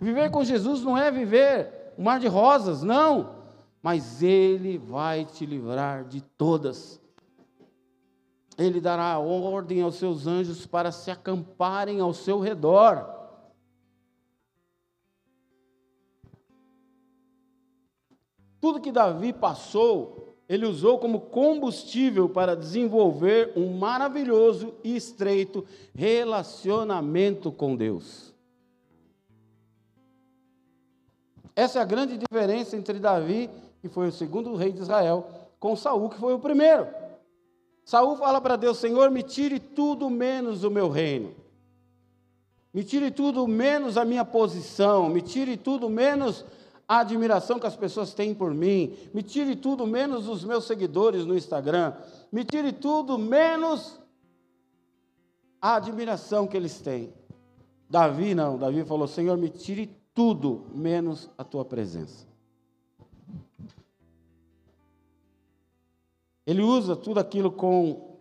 [0.00, 3.38] Viver com Jesus não é viver um mar de rosas, não.
[3.82, 7.00] Mas Ele vai te livrar de todas.
[8.58, 13.08] Ele dará ordem aos seus anjos para se acamparem ao seu redor.
[18.60, 27.52] Tudo que Davi passou, ele usou como combustível para desenvolver um maravilhoso e estreito relacionamento
[27.52, 28.34] com Deus.
[31.54, 33.48] Essa é a grande diferença entre Davi,
[33.80, 35.28] que foi o segundo rei de Israel,
[35.60, 36.88] com Saul, que foi o primeiro.
[37.88, 41.34] Saul fala para Deus: Senhor, me tire tudo menos o meu reino.
[42.70, 46.44] Me tire tudo menos a minha posição, me tire tudo menos
[46.86, 51.24] a admiração que as pessoas têm por mim, me tire tudo menos os meus seguidores
[51.24, 51.94] no Instagram,
[52.30, 53.98] me tire tudo menos
[55.58, 57.10] a admiração que eles têm.
[57.88, 62.26] Davi não, Davi falou: Senhor, me tire tudo menos a tua presença.
[66.48, 68.20] Ele usa tudo aquilo com,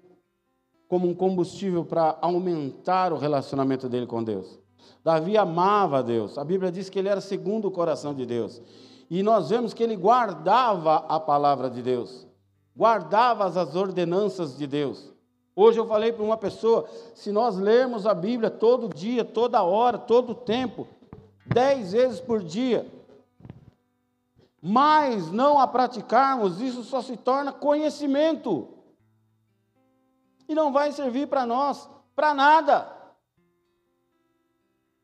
[0.89, 4.59] como um combustível para aumentar o relacionamento dele com Deus.
[5.01, 6.37] Davi amava Deus.
[6.37, 8.61] A Bíblia diz que ele era segundo o coração de Deus.
[9.09, 12.27] E nós vemos que ele guardava a palavra de Deus,
[12.75, 15.09] guardava as ordenanças de Deus.
[15.55, 16.85] Hoje eu falei para uma pessoa:
[17.15, 20.85] se nós lermos a Bíblia todo dia, toda hora, todo tempo,
[21.45, 22.85] dez vezes por dia,
[24.61, 28.73] mas não a praticarmos, isso só se torna conhecimento.
[30.49, 32.89] e não vai servir para nós, para nada.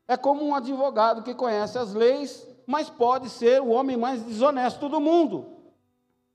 [0.08, 4.88] É como um advogado que conhece as leis, mas pode ser o homem mais desonesto
[4.88, 5.46] do mundo.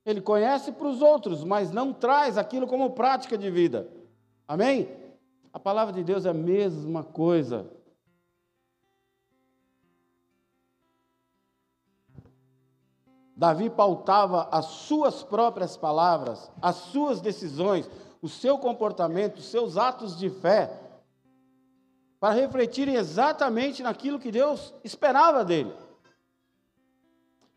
[0.05, 3.89] Ele conhece para os outros, mas não traz aquilo como prática de vida.
[4.47, 4.89] Amém?
[5.51, 7.67] A palavra de Deus é a mesma coisa.
[13.39, 17.89] Davi pautava as suas próprias palavras, as suas decisões,
[18.21, 20.69] o seu comportamento, os seus atos de fé,
[22.19, 25.73] para refletirem exatamente naquilo que Deus esperava dele.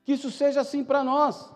[0.04, 1.52] Que isso seja assim para nós.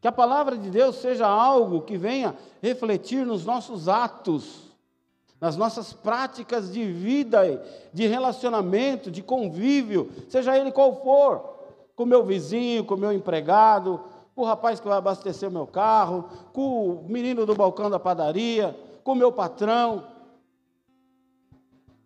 [0.00, 4.70] Que a palavra de Deus seja algo que venha refletir nos nossos atos,
[5.40, 7.42] nas nossas práticas de vida,
[7.92, 11.53] de relacionamento, de convívio, seja ele qual for
[11.94, 14.00] com meu vizinho, com meu empregado,
[14.34, 18.00] com o rapaz que vai abastecer o meu carro, com o menino do balcão da
[18.00, 20.06] padaria, com o meu patrão,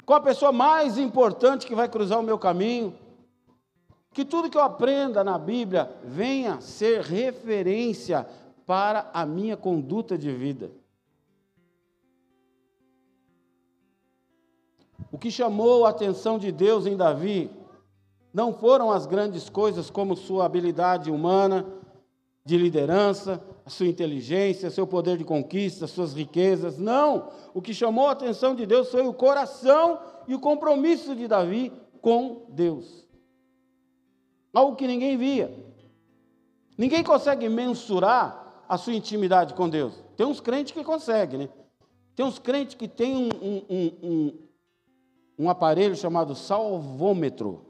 [0.05, 2.94] com a pessoa mais importante que vai cruzar o meu caminho.
[4.12, 8.27] Que tudo que eu aprenda na Bíblia venha ser referência
[8.66, 10.70] para a minha conduta de vida.
[15.12, 17.51] O que chamou a atenção de Deus em Davi
[18.33, 21.67] não foram as grandes coisas como sua habilidade humana
[22.45, 26.79] de liderança, a sua inteligência, seu poder de conquista, suas riquezas.
[26.79, 27.31] Não!
[27.53, 31.73] O que chamou a atenção de Deus foi o coração e o compromisso de Davi
[32.01, 33.07] com Deus.
[34.55, 35.55] Algo que ninguém via.
[36.77, 40.03] Ninguém consegue mensurar a sua intimidade com Deus.
[40.17, 41.49] Tem uns crentes que conseguem, né?
[42.14, 43.29] Tem uns crentes que têm um,
[43.69, 44.38] um, um,
[45.38, 47.68] um aparelho chamado salvômetro.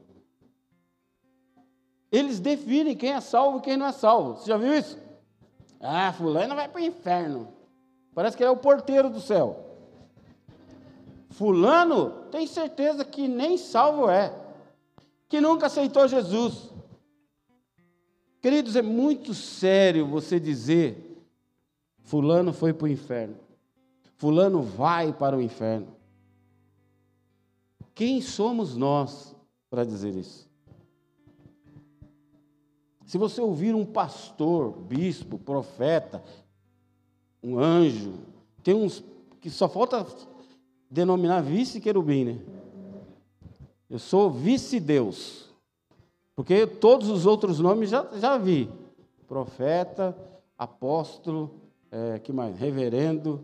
[2.11, 4.37] Eles definem quem é salvo e quem não é salvo.
[4.37, 4.97] Você já viu isso?
[5.79, 7.47] Ah, fulano vai para o inferno.
[8.13, 9.65] Parece que ele é o porteiro do céu.
[11.29, 14.33] Fulano tem certeza que nem salvo é,
[15.29, 16.69] que nunca aceitou Jesus.
[18.41, 21.23] Queridos, é muito sério você dizer:
[21.99, 23.37] Fulano foi para o inferno,
[24.17, 25.95] Fulano vai para o inferno.
[27.93, 29.35] Quem somos nós
[29.69, 30.48] para dizer isso?
[33.09, 36.23] Se você ouvir um pastor, bispo, profeta,
[37.41, 38.13] um anjo,
[38.61, 39.03] tem uns
[39.41, 40.05] que só falta
[40.91, 42.39] denominar vice-querubim, né?
[43.89, 45.49] Eu sou vice-deus.
[46.35, 48.69] Porque todos os outros nomes já, já vi.
[49.27, 50.15] Profeta,
[50.55, 52.59] apóstolo, é, que mais?
[52.59, 53.43] Reverendo.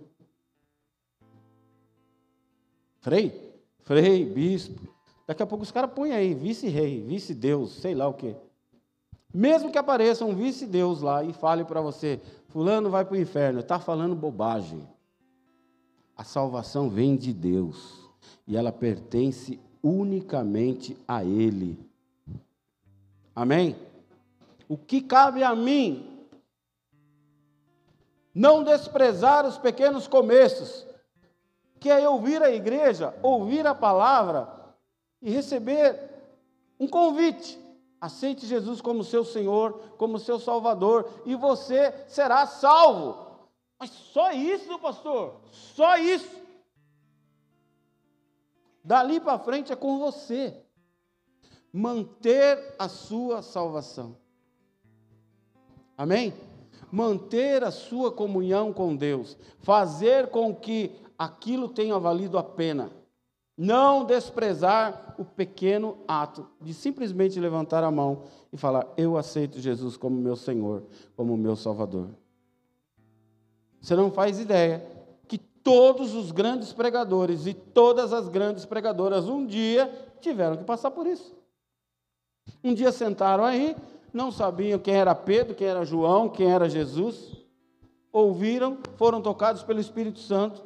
[2.99, 3.51] Frei?
[3.79, 4.79] Frei, bispo.
[5.25, 8.35] Daqui a pouco os caras põem aí, vice-rei, vice-deus, sei lá o quê.
[9.35, 13.59] Mesmo que apareça um vice-deus lá e fale para você, fulano vai para o inferno,
[13.59, 14.87] está falando bobagem.
[16.15, 18.09] A salvação vem de Deus
[18.47, 21.77] e ela pertence unicamente a Ele.
[23.35, 23.75] Amém?
[24.69, 26.25] O que cabe a mim?
[28.33, 30.87] Não desprezar os pequenos começos,
[31.77, 34.47] que é ouvir a igreja, ouvir a palavra
[35.21, 35.99] e receber
[36.79, 37.64] um convite
[38.05, 43.49] Aceite Jesus como seu Senhor, como seu Salvador, e você será salvo.
[43.79, 45.41] Mas só isso, pastor?
[45.49, 46.39] Só isso?
[48.83, 50.63] Dali para frente é com você.
[51.73, 54.15] Manter a sua salvação.
[55.97, 56.31] Amém?
[56.91, 59.35] Manter a sua comunhão com Deus.
[59.57, 62.91] Fazer com que aquilo tenha valido a pena.
[63.57, 69.95] Não desprezar o pequeno ato de simplesmente levantar a mão e falar: Eu aceito Jesus
[69.95, 70.83] como meu Senhor,
[71.15, 72.09] como meu Salvador.
[73.79, 74.85] Você não faz ideia
[75.25, 79.89] que todos os grandes pregadores e todas as grandes pregadoras um dia
[80.19, 81.33] tiveram que passar por isso.
[82.61, 83.75] Um dia sentaram aí,
[84.11, 87.37] não sabiam quem era Pedro, quem era João, quem era Jesus,
[88.11, 90.63] ouviram, foram tocados pelo Espírito Santo,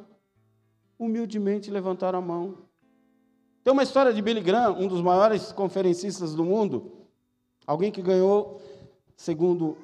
[0.98, 2.69] humildemente levantaram a mão
[3.62, 6.92] tem uma história de Billy Graham, um dos maiores conferencistas do mundo,
[7.66, 8.60] alguém que ganhou,
[9.16, 9.76] segundo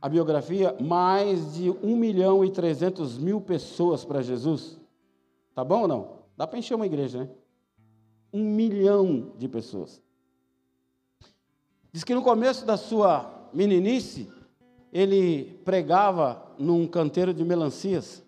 [0.00, 4.78] a biografia, mais de 1 milhão e 300 mil pessoas para Jesus.
[5.54, 6.18] Tá bom ou não?
[6.36, 7.30] Dá para encher uma igreja, né?
[8.32, 10.02] Um milhão de pessoas.
[11.92, 14.28] Diz que no começo da sua meninice,
[14.92, 18.23] ele pregava num canteiro de melancias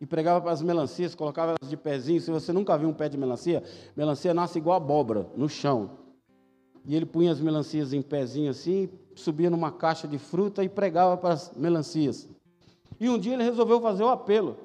[0.00, 2.20] e pregava para as melancias, colocava elas de pezinho.
[2.20, 3.62] Se você nunca viu um pé de melancia,
[3.94, 5.90] melancia nasce igual abóbora, no chão.
[6.86, 11.16] E ele punha as melancias em pezinho assim, subia numa caixa de fruta e pregava
[11.16, 12.28] para as melancias.
[12.98, 14.56] E um dia ele resolveu fazer o apelo.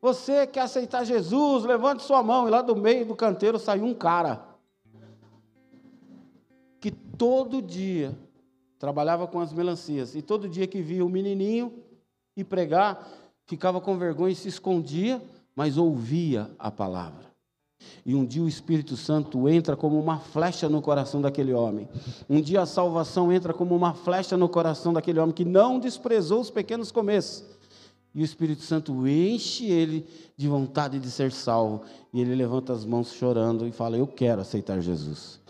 [0.00, 1.64] Você quer aceitar Jesus?
[1.64, 2.46] Levante sua mão.
[2.46, 4.54] E lá do meio do canteiro saiu um cara
[6.80, 8.14] que todo dia
[8.78, 11.72] trabalhava com as melancias e todo dia que via o menininho
[12.36, 13.08] e pregar,
[13.46, 15.22] ficava com vergonha e se escondia,
[15.54, 17.32] mas ouvia a palavra.
[18.04, 21.88] E um dia o Espírito Santo entra como uma flecha no coração daquele homem.
[22.28, 26.40] Um dia a salvação entra como uma flecha no coração daquele homem que não desprezou
[26.40, 27.44] os pequenos começos.
[28.14, 31.82] E o Espírito Santo enche ele de vontade de ser salvo.
[32.12, 35.40] E ele levanta as mãos chorando e fala: Eu quero aceitar Jesus.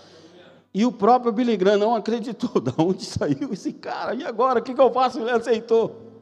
[0.73, 2.51] E o próprio Billy Graham não acreditou.
[2.61, 4.15] De onde saiu esse cara?
[4.15, 4.61] E agora?
[4.61, 5.21] O que, eu faço?
[5.21, 6.17] Ele aceitou.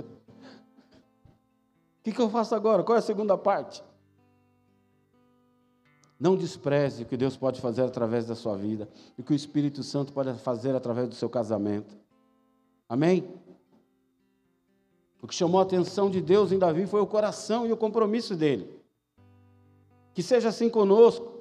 [2.04, 2.82] O que eu faço agora?
[2.82, 3.82] Qual é a segunda parte?
[6.18, 9.36] Não despreze o que Deus pode fazer através da sua vida, e o que o
[9.36, 11.96] Espírito Santo pode fazer através do seu casamento.
[12.88, 13.28] Amém?
[15.20, 18.34] O que chamou a atenção de Deus em Davi foi o coração e o compromisso
[18.34, 18.68] dele.
[20.12, 21.32] Que seja assim conosco,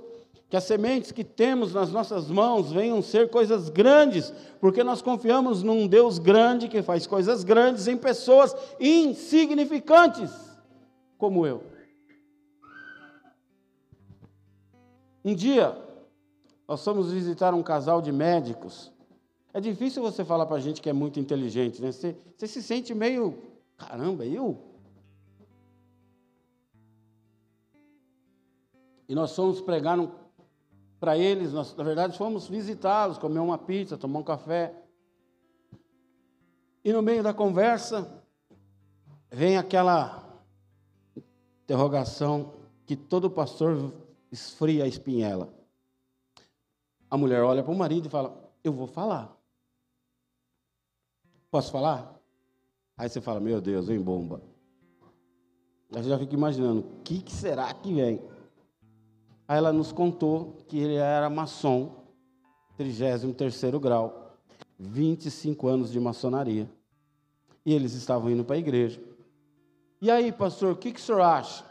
[0.50, 5.64] que as sementes que temos nas nossas mãos venham ser coisas grandes, porque nós confiamos
[5.64, 10.51] num Deus grande que faz coisas grandes em pessoas insignificantes,
[11.22, 11.64] como eu.
[15.24, 15.80] Um dia,
[16.68, 18.92] nós fomos visitar um casal de médicos.
[19.54, 21.92] É difícil você falar para gente que é muito inteligente, né?
[21.92, 23.38] Você, você se sente meio,
[23.78, 24.58] caramba, eu?
[29.08, 30.00] E nós fomos pregar
[31.00, 34.74] para eles, nós, na verdade, fomos visitá-los, comer uma pizza, tomar um café.
[36.84, 38.12] E no meio da conversa,
[39.30, 40.21] vem aquela
[41.64, 42.54] interrogação
[42.86, 43.94] que todo pastor
[44.32, 45.54] esfria a espinhela.
[47.10, 49.38] A mulher olha para o marido e fala: Eu vou falar.
[51.50, 52.18] Posso falar?
[52.98, 54.42] Aí você fala: Meu Deus, vem bomba.
[55.94, 58.22] Aí você já fica imaginando: O que, que será que vem?
[59.48, 62.06] Aí ela nos contou que ele era maçom,
[62.78, 64.38] 33 grau,
[64.80, 66.70] 25 anos de maçonaria.
[67.66, 69.02] E eles estavam indo para a igreja.
[70.02, 71.64] E aí, pastor, o que, que o senhor acha?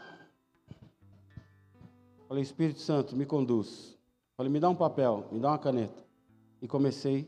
[2.29, 3.97] Falei, Espírito Santo, me conduz.
[4.37, 6.01] Falei, me dá um papel, me dá uma caneta.
[6.61, 7.27] E comecei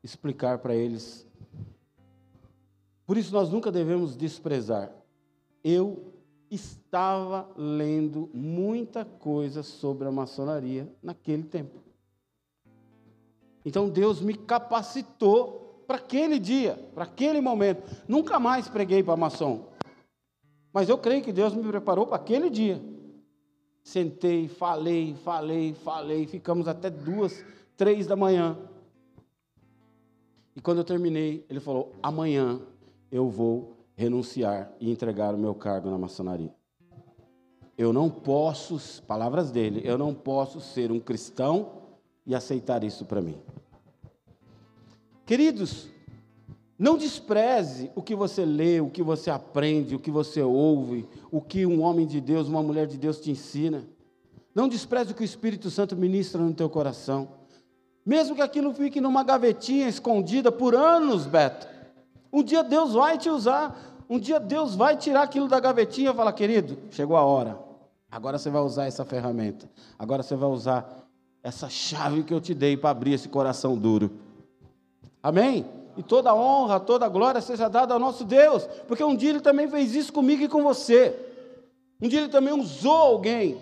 [0.00, 1.26] a explicar para eles.
[3.04, 4.92] Por isso nós nunca devemos desprezar.
[5.64, 6.12] Eu
[6.48, 11.82] estava lendo muita coisa sobre a maçonaria naquele tempo.
[13.64, 17.82] Então Deus me capacitou para aquele dia, para aquele momento.
[18.06, 19.74] Nunca mais preguei para maçom.
[20.76, 22.84] Mas eu creio que Deus me preparou para aquele dia.
[23.82, 27.42] Sentei, falei, falei, falei, ficamos até duas,
[27.78, 28.58] três da manhã.
[30.54, 32.60] E quando eu terminei, ele falou: amanhã
[33.10, 36.54] eu vou renunciar e entregar o meu cargo na maçonaria.
[37.78, 41.84] Eu não posso, palavras dele, eu não posso ser um cristão
[42.26, 43.40] e aceitar isso para mim.
[45.24, 45.88] Queridos,
[46.78, 51.40] não despreze o que você lê, o que você aprende, o que você ouve, o
[51.40, 53.84] que um homem de Deus, uma mulher de Deus te ensina.
[54.54, 57.28] Não despreze o que o Espírito Santo ministra no teu coração.
[58.04, 61.66] Mesmo que aquilo fique numa gavetinha escondida por anos, Beto.
[62.30, 66.14] Um dia Deus vai te usar, um dia Deus vai tirar aquilo da gavetinha e
[66.14, 67.58] falar, querido, chegou a hora.
[68.10, 69.68] Agora você vai usar essa ferramenta.
[69.98, 71.08] Agora você vai usar
[71.42, 74.10] essa chave que eu te dei para abrir esse coração duro.
[75.22, 75.64] Amém?
[75.96, 79.68] E toda honra, toda glória seja dada ao nosso Deus, porque um dia Ele também
[79.68, 81.14] fez isso comigo e com você.
[82.00, 83.58] Um dia Ele também usou alguém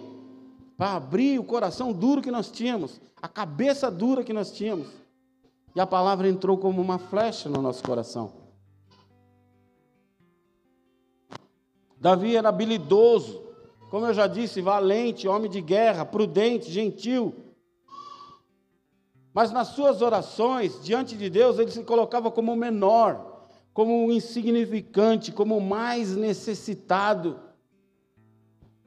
[0.76, 4.88] para abrir o coração duro que nós tínhamos, a cabeça dura que nós tínhamos.
[5.74, 8.32] E a palavra entrou como uma flecha no nosso coração.
[11.98, 13.42] Davi era habilidoso,
[13.90, 17.34] como eu já disse, valente, homem de guerra, prudente, gentil.
[19.34, 24.12] Mas nas suas orações, diante de Deus, ele se colocava como o menor, como o
[24.12, 27.40] insignificante, como o mais necessitado.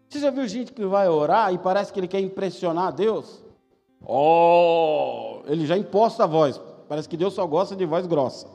[0.07, 3.43] Você já viu gente que vai orar e parece que ele quer impressionar Deus?
[4.01, 6.61] Oh, ele já imposta a voz.
[6.87, 8.47] Parece que Deus só gosta de voz grossa.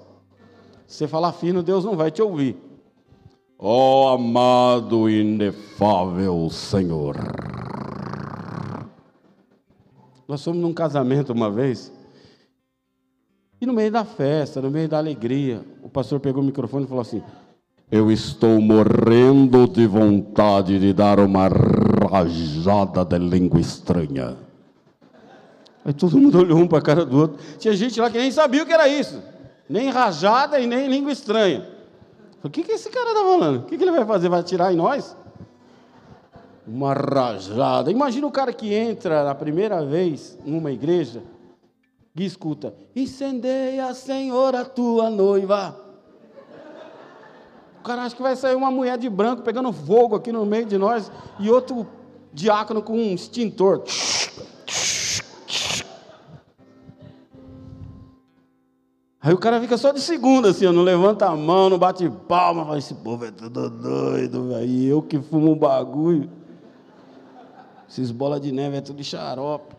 [0.87, 2.57] Se você falar fino, Deus não vai te ouvir.
[3.59, 7.17] Oh, amado inefável Senhor.
[10.33, 11.93] Nós fomos num casamento uma vez,
[13.61, 16.89] e no meio da festa, no meio da alegria, o pastor pegou o microfone e
[16.89, 17.23] falou assim:
[17.91, 21.51] Eu estou morrendo de vontade de dar uma
[22.11, 24.39] rajada de língua estranha.
[25.85, 27.39] Aí todo mundo olhou um para a cara do outro.
[27.59, 29.23] Tinha gente lá que nem sabia o que era isso.
[29.69, 31.69] Nem rajada e nem língua estranha.
[32.43, 33.59] O que, que esse cara está falando?
[33.59, 34.31] O que, que ele vai fazer?
[34.31, 35.15] Vai atirar em nós?
[36.67, 37.91] Uma rajada.
[37.91, 41.23] Imagina o cara que entra na primeira vez numa igreja
[42.15, 45.77] e escuta: Incendeia, Senhor, a tua noiva.
[47.81, 50.65] O cara acha que vai sair uma mulher de branco pegando fogo aqui no meio
[50.65, 51.11] de nós
[51.41, 51.85] e outro
[52.33, 53.83] diácono com um extintor.
[59.21, 62.65] Aí o cara fica só de segunda, assim, não levanta a mão, não bate palma,
[62.65, 64.83] fala, esse povo é tudo doido, velho.
[64.85, 66.29] Eu que fumo um bagulho.
[67.93, 69.77] Esses bolas de neve é tudo xarope.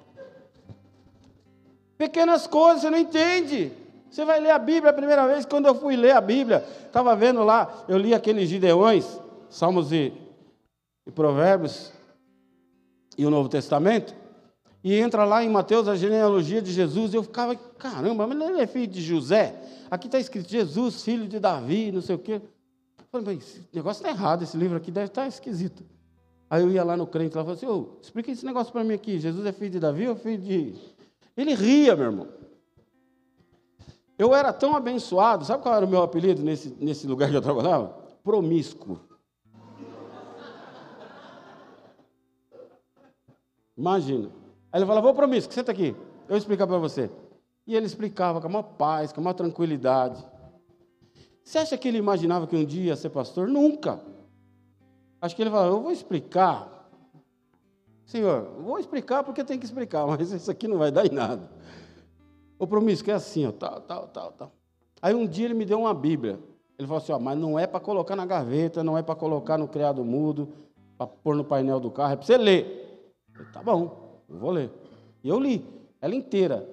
[1.98, 3.72] Pequenas coisas, você não entende.
[4.10, 7.16] Você vai ler a Bíblia a primeira vez, quando eu fui ler a Bíblia, estava
[7.16, 10.14] vendo lá, eu li aqueles Gideões, Salmos e,
[11.08, 11.92] e Provérbios,
[13.18, 14.14] e o Novo Testamento
[14.84, 18.62] e entra lá em Mateus a genealogia de Jesus, e eu ficava, caramba, mas ele
[18.62, 19.56] é filho de José?
[19.90, 22.42] Aqui está escrito Jesus, filho de Davi, não sei o quê.
[23.00, 25.86] Eu falei, mas esse negócio está errado, esse livro aqui deve estar tá esquisito.
[26.54, 28.94] Aí eu ia lá no crente lá falava assim, oh, explica esse negócio para mim
[28.94, 30.76] aqui, Jesus é filho de Davi ou filho de...
[31.36, 32.28] Ele ria, meu irmão.
[34.20, 37.42] Eu era tão abençoado, sabe qual era o meu apelido nesse, nesse lugar que eu
[37.42, 37.88] trabalhava?
[38.24, 39.00] Promíscuo.
[43.76, 44.30] Imagina.
[44.72, 47.10] Aí ele falava, vou promíscuo, senta aqui, eu vou explicar para você.
[47.66, 50.24] E ele explicava com uma paz, com uma tranquilidade.
[51.44, 53.48] Você acha que ele imaginava que um dia ia ser pastor?
[53.48, 54.14] Nunca.
[55.24, 56.86] Acho que ele falava, eu vou explicar.
[58.06, 61.50] Senhor, vou explicar porque tem que explicar, mas isso aqui não vai dar em nada.
[62.60, 64.52] O promíscuo é assim, ó, tal, tal, tal, tal.
[65.02, 66.38] Aí um dia ele me deu uma Bíblia.
[66.78, 69.58] Ele falou assim, ó, mas não é para colocar na gaveta, não é para colocar
[69.58, 70.50] no criado mudo,
[70.98, 73.14] para pôr no painel do carro, é para você ler.
[73.32, 74.20] Falei, tá bom.
[74.28, 74.72] Eu vou ler.
[75.24, 75.66] E eu li,
[76.02, 76.70] ela inteira.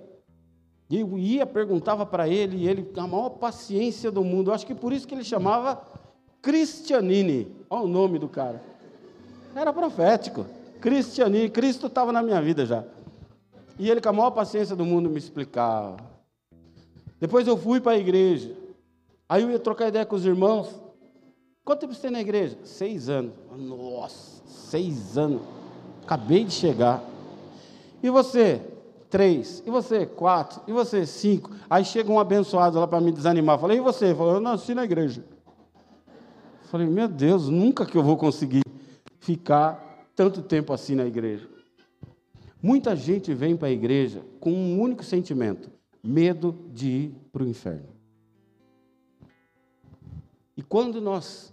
[0.89, 4.55] E eu ia, perguntava para ele, e ele, com a maior paciência do mundo, eu
[4.55, 6.00] acho que por isso que ele chamava
[6.43, 7.55] Cristianini.
[7.69, 8.63] Olha o nome do cara.
[9.55, 10.47] Era profético.
[10.81, 12.85] Cristianini, Cristo estava na minha vida já.
[13.79, 15.97] E ele, com a maior paciência do mundo, me explicava.
[17.19, 18.55] Depois eu fui para a igreja.
[19.29, 20.75] Aí eu ia trocar ideia com os irmãos.
[21.65, 22.59] Quanto tempo você tem na igreja?
[22.65, 23.33] Seis anos.
[23.57, 25.43] Nossa, seis anos.
[26.03, 27.03] Acabei de chegar.
[28.03, 28.61] E você?
[29.09, 29.63] Três.
[29.67, 30.07] E você?
[30.07, 30.63] Quatro.
[30.67, 31.05] E você?
[31.05, 31.51] Cinco.
[31.69, 33.59] Aí chega um abençoado lá para me desanimar.
[33.59, 34.15] Falei, e você?
[34.15, 35.23] Falou, eu nasci na igreja.
[36.71, 38.63] Falei, meu Deus, nunca que eu vou conseguir
[39.19, 41.49] ficar tanto tempo assim na igreja.
[42.63, 45.69] Muita gente vem para a igreja com um único sentimento:
[46.01, 47.89] medo de ir para o inferno.
[50.57, 51.53] E quando nós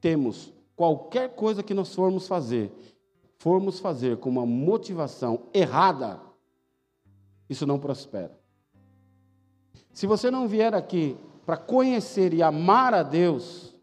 [0.00, 2.72] temos qualquer coisa que nós formos fazer
[3.38, 6.20] formos fazer com uma motivação errada,
[7.50, 8.38] isso não prospera.
[9.92, 13.77] Se você não vier aqui para conhecer e amar a Deus,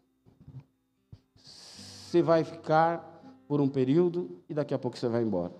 [2.16, 5.52] você vai ficar por um período e daqui a pouco você vai embora.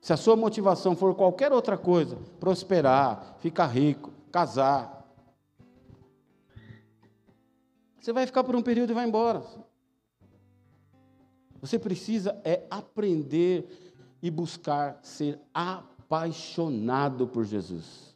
[0.00, 5.08] Se a sua motivação for qualquer outra coisa, prosperar, ficar rico, casar,
[7.98, 9.42] você vai ficar por um período e vai embora.
[11.60, 13.66] Você precisa é aprender
[14.22, 18.14] e buscar ser apaixonado por Jesus.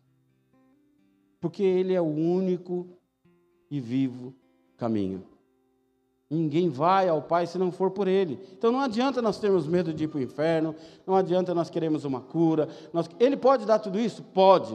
[1.41, 2.87] Porque ele é o único
[3.71, 4.35] e vivo
[4.77, 5.32] caminho.
[6.33, 8.41] Ninguém vai ao Pai se não for por Ele.
[8.57, 10.75] Então não adianta nós termos medo de ir para o inferno,
[11.07, 12.71] não adianta nós queremos uma cura.
[12.91, 13.07] Nós...
[13.21, 14.23] Ele pode dar tudo isso?
[14.23, 14.75] Pode.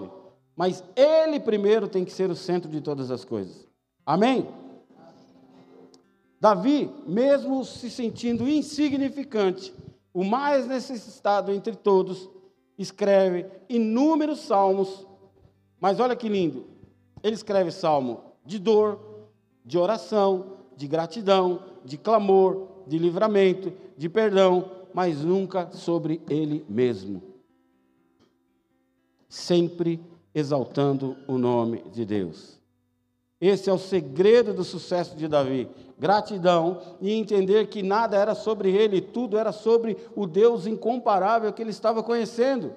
[0.56, 3.68] Mas Ele primeiro tem que ser o centro de todas as coisas.
[4.06, 4.48] Amém?
[6.40, 9.74] Davi, mesmo se sentindo insignificante,
[10.14, 12.30] o mais necessitado entre todos,
[12.78, 15.08] escreve inúmeros salmos.
[15.80, 16.68] Mas olha que lindo,
[17.24, 19.00] ele escreve salmo de dor,
[19.66, 27.22] de oração, de gratidão, de clamor, de livramento, de perdão, mas nunca sobre ele mesmo.
[29.28, 30.00] Sempre
[30.34, 32.58] exaltando o nome de Deus.
[33.42, 35.68] Esse é o segredo do sucesso de Davi
[36.00, 41.62] gratidão e entender que nada era sobre ele, tudo era sobre o Deus incomparável que
[41.62, 42.74] ele estava conhecendo.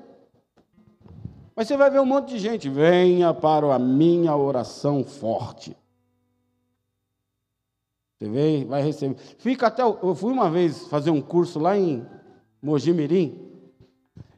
[1.54, 5.76] Mas você vai ver um monte de gente, venha para a minha oração forte.
[8.20, 9.16] Você vem, vai receber.
[9.38, 9.82] Fica até.
[9.82, 12.06] Eu fui uma vez fazer um curso lá em
[12.62, 13.48] Mojimirim.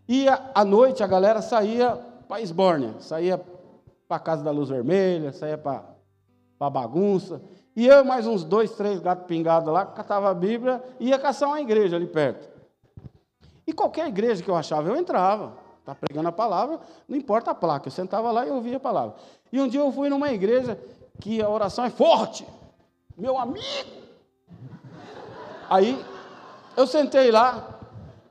[0.08, 1.96] E à noite a galera saía
[2.28, 3.38] para Esbórnia, saía
[4.06, 5.84] para a Casa da Luz Vermelha, saía para
[6.60, 7.42] a bagunça.
[7.74, 11.48] E eu, mais uns dois, três gatos pingados lá, catava a Bíblia e ia caçar
[11.48, 12.48] uma igreja ali perto.
[13.66, 15.56] E qualquer igreja que eu achava, eu entrava.
[15.80, 16.78] Está pregando a palavra,
[17.08, 17.88] não importa a placa.
[17.88, 19.16] Eu sentava lá e ouvia a palavra.
[19.52, 20.78] E um dia eu fui numa igreja
[21.20, 22.46] que a oração é forte.
[23.22, 23.62] Meu amigo!
[25.70, 25.96] Aí
[26.76, 27.78] Eu sentei lá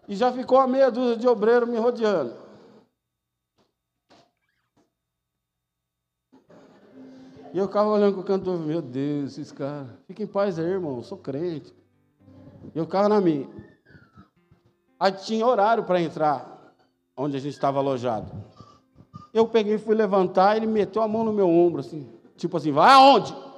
[0.05, 2.33] e já ficou a meia dúzia de obreiro me rodeando.
[7.53, 10.65] E eu ficava olhando com o cantor, meu Deus, esses caras, fica em paz aí,
[10.65, 11.73] irmão, eu sou crente.
[12.73, 13.47] E eu ficava na minha.
[14.99, 16.73] Aí tinha horário para entrar
[17.15, 18.29] onde a gente estava alojado.
[19.33, 22.91] Eu peguei, fui levantar, ele meteu a mão no meu ombro, assim, tipo assim, vai
[22.91, 23.50] aonde?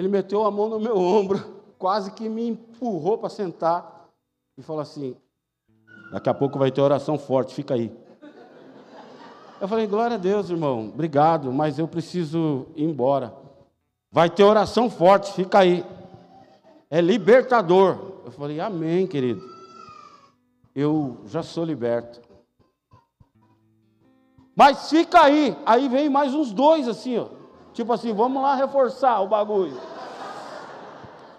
[0.00, 4.08] Ele meteu a mão no meu ombro, quase que me empurrou para sentar
[4.56, 5.14] e falou assim:
[6.10, 7.94] daqui a pouco vai ter oração forte, fica aí.
[9.60, 13.34] Eu falei, glória a Deus, irmão, obrigado, mas eu preciso ir embora.
[14.10, 15.84] Vai ter oração forte, fica aí.
[16.88, 18.22] É libertador.
[18.24, 19.42] Eu falei, amém, querido.
[20.74, 22.22] Eu já sou liberto.
[24.56, 25.54] Mas fica aí.
[25.66, 27.26] Aí vem mais uns dois assim, ó.
[27.74, 29.89] Tipo assim, vamos lá reforçar o bagulho.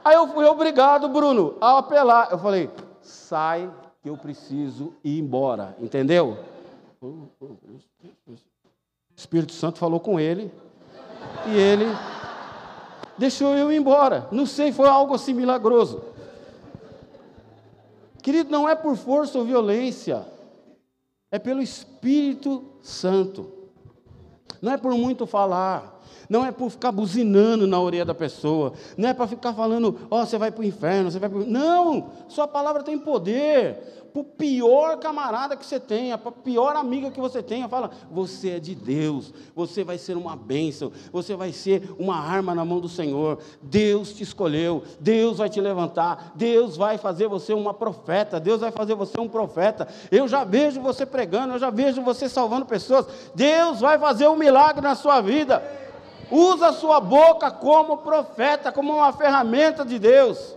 [0.04, 2.30] Aí eu fui obrigado, Bruno, a apelar.
[2.32, 2.70] Eu falei,
[3.02, 3.72] sai
[4.02, 5.76] que eu preciso ir embora.
[5.80, 6.38] Entendeu?
[7.02, 7.30] O
[9.16, 10.52] Espírito Santo falou com ele
[11.48, 11.86] e ele
[13.18, 14.28] deixou eu ir embora.
[14.32, 16.02] Não sei, foi algo assim milagroso.
[18.22, 20.26] Querido, não é por força ou violência,
[21.32, 23.52] é pelo Espírito Santo.
[24.62, 26.01] Não é por muito falar,
[26.32, 30.22] não é por ficar buzinando na orelha da pessoa, não é para ficar falando, ó,
[30.22, 34.00] oh, você vai para o inferno, você vai para Não, sua palavra tem poder.
[34.14, 37.92] Para o pior camarada que você tenha, para a pior amiga que você tenha, fala:
[38.12, 42.66] você é de Deus, você vai ser uma bênção, você vai ser uma arma na
[42.66, 43.40] mão do Senhor.
[43.62, 48.72] Deus te escolheu, Deus vai te levantar, Deus vai fazer você uma profeta, Deus vai
[48.72, 49.88] fazer você um profeta.
[50.12, 53.06] Eu já vejo você pregando, eu já vejo você salvando pessoas.
[53.34, 55.81] Deus vai fazer um milagre na sua vida.
[56.32, 60.56] Usa sua boca como profeta, como uma ferramenta de Deus.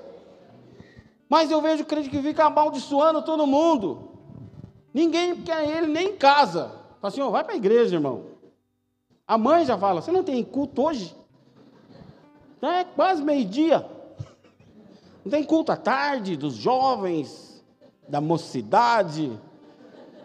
[1.29, 4.11] Mas eu vejo crente que fica amaldiçoando todo mundo.
[4.93, 6.69] Ninguém quer ele nem em casa.
[7.01, 8.27] Fala assim, oh, vai para a igreja, irmão.
[9.27, 11.17] A mãe já fala, você não tem culto hoje?
[12.63, 13.85] É quase meio-dia.
[15.25, 17.65] Não tem culto à tarde dos jovens,
[18.09, 19.39] da mocidade.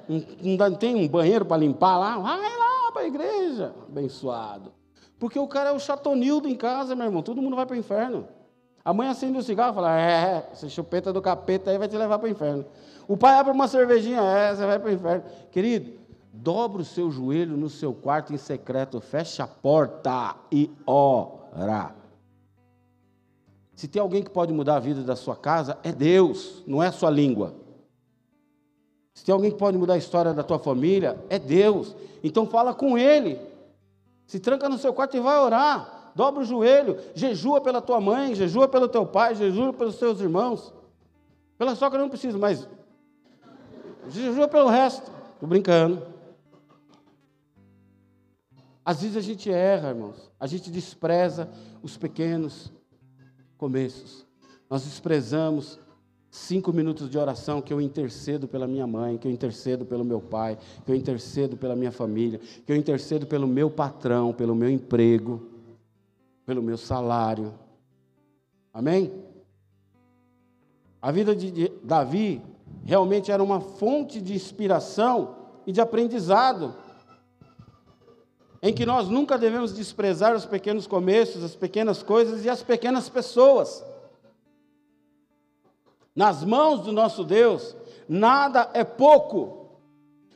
[0.08, 2.18] Não tem um banheiro para limpar lá?
[2.20, 4.79] Vai lá para a igreja, abençoado.
[5.20, 7.22] Porque o cara é o chatonildo em casa, meu irmão.
[7.22, 8.28] Todo mundo vai para o inferno.
[8.84, 11.78] A mãe acende o um cigarro e fala: É, é essa chupeta do capeta aí
[11.78, 12.66] vai te levar para o inferno.
[13.08, 15.24] O pai abre uma cervejinha, é, você vai para o inferno.
[15.52, 16.00] Querido,
[16.32, 21.94] dobra o seu joelho no seu quarto em secreto, fecha a porta e ora.
[23.76, 26.88] Se tem alguém que pode mudar a vida da sua casa, é Deus, não é
[26.88, 27.56] a sua língua.
[29.14, 31.96] Se tem alguém que pode mudar a história da tua família, é Deus.
[32.24, 33.49] Então fala com Ele.
[34.30, 38.36] Se tranca no seu quarto e vai orar dobra o joelho, jejua pela tua mãe,
[38.36, 40.72] jejua pelo teu pai, jejua pelos seus irmãos.
[41.58, 42.70] Pela sogra não preciso, mas
[44.08, 45.12] jejua pelo resto.
[45.34, 46.06] Estou brincando.
[48.86, 50.30] Às vezes a gente erra, irmãos.
[50.40, 51.50] A gente despreza
[51.82, 52.72] os pequenos
[53.58, 54.28] começos.
[54.70, 55.80] Nós desprezamos
[56.30, 60.22] cinco minutos de oração que eu intercedo pela minha mãe, que eu intercedo pelo meu
[60.22, 64.70] pai, que eu intercedo pela minha família, que eu intercedo pelo meu patrão, pelo meu
[64.70, 65.50] emprego
[66.50, 67.54] pelo meu salário.
[68.74, 69.24] Amém?
[71.00, 72.42] A vida de Davi
[72.84, 75.36] realmente era uma fonte de inspiração
[75.68, 76.74] e de aprendizado,
[78.64, 83.08] em que nós nunca devemos desprezar os pequenos começos, as pequenas coisas e as pequenas
[83.10, 83.86] pessoas.
[86.20, 89.80] Nas mãos do nosso Deus, nada é pouco,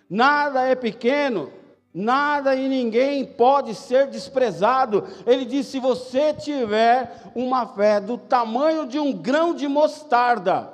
[0.10, 1.52] nada é pequeno,
[1.94, 5.04] Nada e ninguém pode ser desprezado.
[5.28, 10.74] Ele diz: se você tiver uma fé do tamanho de um grão de mostarda.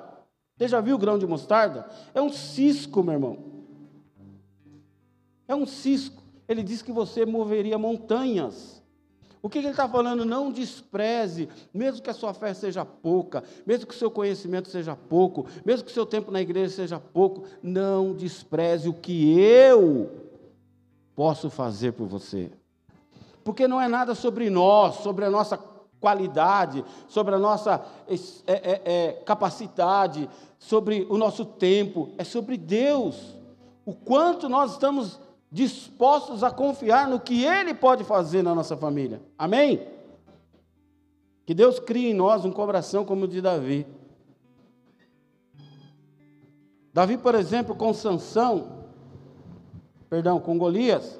[0.55, 1.89] Você já viu o grão de mostarda?
[2.13, 3.37] É um cisco, meu irmão.
[5.45, 6.23] É um cisco.
[6.47, 8.78] Ele diz que você moveria montanhas.
[9.41, 10.25] O que ele está falando?
[10.25, 14.95] Não despreze, mesmo que a sua fé seja pouca, mesmo que o seu conhecimento seja
[14.95, 20.09] pouco, mesmo que o seu tempo na igreja seja pouco, não despreze o que eu
[21.15, 22.51] posso fazer por você.
[23.43, 25.57] Porque não é nada sobre nós, sobre a nossa
[25.99, 33.37] qualidade, sobre a nossa é, é, é, capacidade, sobre o nosso tempo, é sobre Deus.
[33.85, 35.19] O quanto nós estamos
[35.51, 39.21] dispostos a confiar no que Ele pode fazer na nossa família.
[39.37, 39.87] Amém?
[41.45, 43.87] Que Deus crie em nós um coração como o de Davi.
[46.93, 48.85] Davi, por exemplo, com Sansão,
[50.09, 51.19] perdão, com Golias,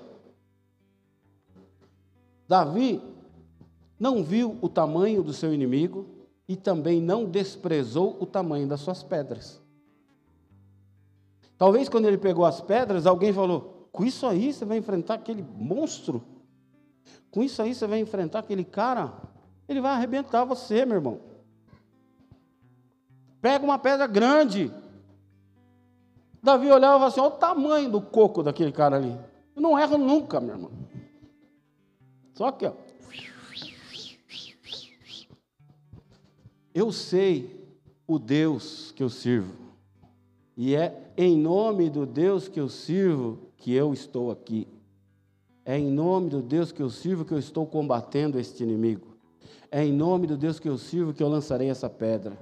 [2.48, 3.02] Davi
[4.00, 6.20] não viu o tamanho do seu inimigo,
[6.50, 9.62] e também não desprezou o tamanho das suas pedras.
[11.60, 15.44] Talvez quando ele pegou as pedras, alguém falou: com isso aí você vai enfrentar aquele
[15.44, 16.24] monstro?
[17.32, 19.14] Com isso aí você vai enfrentar aquele cara?
[19.68, 21.22] Ele vai arrebentar você, meu irmão.
[23.42, 24.72] Pega uma pedra grande.
[26.42, 29.18] Davi olhava assim: olha o tamanho do coco daquele cara ali.
[29.56, 30.72] Eu não erro nunca, meu irmão.
[32.34, 32.74] Só que, ó.
[36.74, 37.60] Eu sei
[38.08, 39.54] o Deus que eu sirvo.
[40.56, 44.68] E é em nome do Deus que eu sirvo que eu estou aqui.
[45.64, 49.16] É em nome do Deus que eu sirvo que eu estou combatendo este inimigo.
[49.70, 52.38] É em nome do Deus que eu sirvo que eu lançarei essa pedra.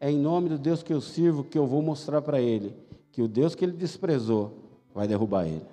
[0.00, 2.74] É em nome do Deus que eu sirvo que eu vou mostrar para ele
[3.12, 5.64] que o Deus que ele desprezou vai derrubar ele.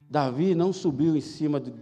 [0.00, 1.72] Davi não subiu em cima de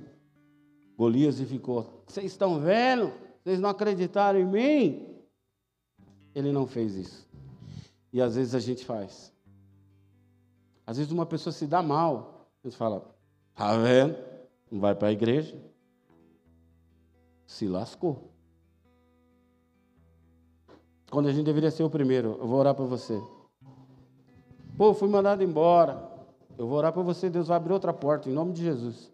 [0.97, 3.11] Golias e ficou: Vocês estão vendo?
[3.43, 5.07] Vocês não acreditaram em mim?
[6.34, 7.26] Ele não fez isso.
[8.12, 9.32] E às vezes a gente faz.
[10.89, 12.49] Às vezes uma pessoa se dá mal.
[12.64, 13.14] Gente fala:
[13.51, 14.16] Está vendo?
[14.70, 15.55] Não vai para a igreja.
[17.47, 18.32] Se lascou.
[21.11, 23.22] Quando a gente deveria ser o primeiro, eu vou orar para você.
[24.78, 26.11] Pô, fui mandado embora.
[26.57, 29.12] Eu vou orar para você, Deus vai abrir outra porta, em nome de Jesus.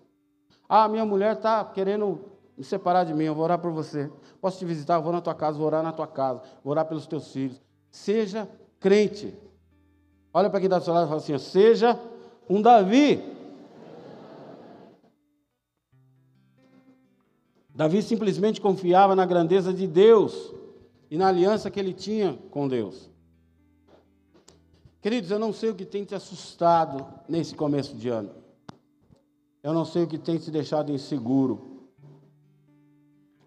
[0.69, 2.21] Ah, minha mulher está querendo
[2.57, 4.09] me separar de mim, eu vou orar por você.
[4.41, 4.95] Posso te visitar?
[4.95, 7.61] Eu vou na tua casa, vou orar na tua casa, vou orar pelos teus filhos.
[7.91, 8.49] Seja
[8.79, 9.37] crente.
[10.37, 11.97] Olha para quem está do seu lado e fala assim: seja
[12.51, 13.23] um Davi.
[17.73, 20.53] Davi simplesmente confiava na grandeza de Deus
[21.09, 23.09] e na aliança que ele tinha com Deus.
[25.01, 28.31] Queridos, eu não sei o que tem te assustado nesse começo de ano.
[29.63, 31.89] Eu não sei o que tem te deixado inseguro.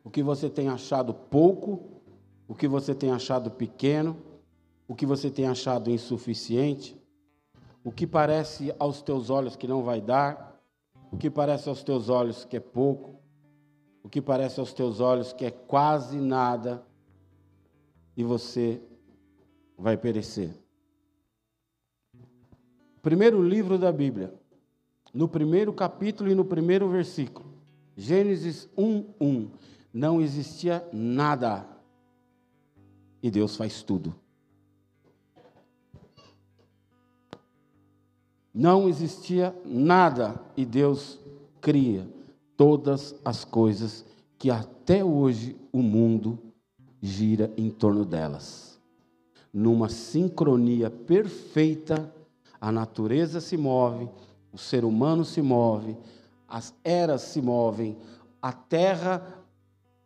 [0.03, 2.01] O que você tem achado pouco,
[2.47, 4.15] o que você tem achado pequeno,
[4.88, 6.97] o que você tem achado insuficiente,
[7.83, 10.61] o que parece aos teus olhos que não vai dar,
[11.11, 13.19] o que parece aos teus olhos que é pouco,
[14.03, 16.85] o que parece aos teus olhos que é quase nada,
[18.15, 18.81] e você
[19.77, 20.51] vai perecer.
[23.01, 24.33] Primeiro livro da Bíblia,
[25.13, 27.53] no primeiro capítulo e no primeiro versículo,
[27.95, 29.49] Gênesis 1:1,
[29.93, 31.67] não existia nada
[33.21, 34.15] e Deus faz tudo.
[38.58, 41.20] Não existia nada e Deus
[41.62, 42.10] cria
[42.55, 44.03] todas as coisas
[44.36, 46.39] que até hoje o mundo
[46.99, 48.82] gira em torno delas.
[49.53, 52.12] Numa sincronia perfeita,
[52.60, 54.10] a natureza se move,
[54.51, 55.95] o ser humano se move,
[56.47, 57.95] as eras se movem,
[58.41, 59.45] a terra,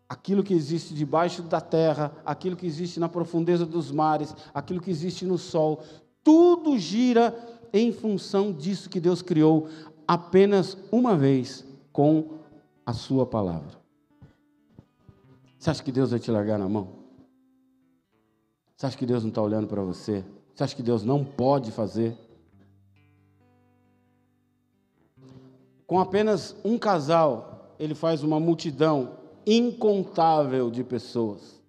[0.09, 4.91] aquilo que existe debaixo da terra, aquilo que existe na profundeza dos mares, aquilo que
[4.91, 5.81] existe no sol,
[6.21, 9.67] tudo gira em função disso que Deus criou
[10.07, 12.39] apenas uma vez com
[12.85, 13.79] a sua palavra.
[15.57, 16.89] Você acha que Deus vai te largar na mão?
[18.75, 20.25] Você acha que Deus não está olhando para você?
[20.53, 22.17] Você acha que Deus não pode fazer?
[25.85, 31.61] Com apenas um casal, ele faz uma multidão incontável de pessoas.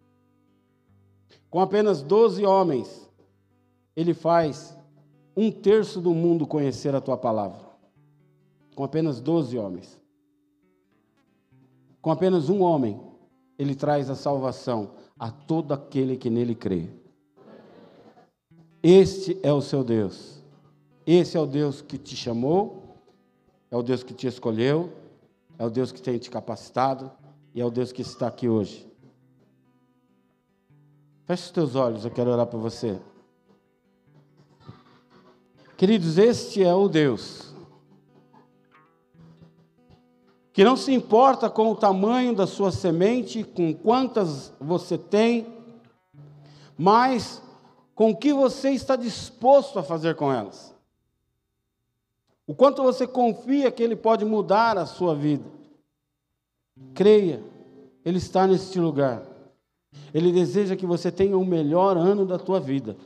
[1.51, 3.11] Com apenas 12 homens,
[3.95, 4.77] ele faz
[5.37, 7.61] um terço do mundo conhecer a tua palavra.
[8.75, 10.01] Com apenas 12 homens.
[12.01, 13.01] Com apenas um homem,
[13.59, 16.89] ele traz a salvação a todo aquele que nele crê.
[18.83, 20.43] Este é o seu Deus.
[21.07, 22.97] Esse é o Deus que te chamou,
[23.71, 24.93] é o Deus que te escolheu,
[25.59, 27.11] é o Deus que tem te capacitado
[27.55, 28.91] e é o Deus que está aqui hoje.
[31.25, 33.01] Feche os teus olhos, eu quero orar para você.
[35.83, 37.53] Queridos, este é o Deus
[40.53, 45.45] que não se importa com o tamanho da sua semente, com quantas você tem,
[46.79, 47.43] mas
[47.97, 50.73] com o que você está disposto a fazer com elas.
[52.47, 55.51] O quanto você confia que Ele pode mudar a sua vida.
[56.95, 57.43] Creia,
[58.05, 59.25] Ele está neste lugar.
[60.15, 62.97] Ele deseja que você tenha o melhor ano da tua vida.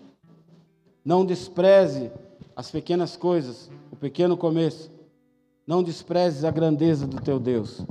[1.02, 2.12] Não despreze
[2.56, 4.90] as pequenas coisas, o pequeno começo.
[5.66, 7.84] Não desprezes a grandeza do teu Deus.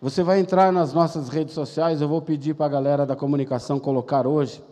[0.00, 3.78] Você vai entrar nas nossas redes sociais, eu vou pedir para a galera da comunicação
[3.78, 4.64] colocar hoje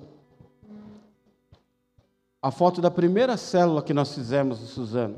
[2.41, 5.16] a foto da primeira célula que nós fizemos de Suzano.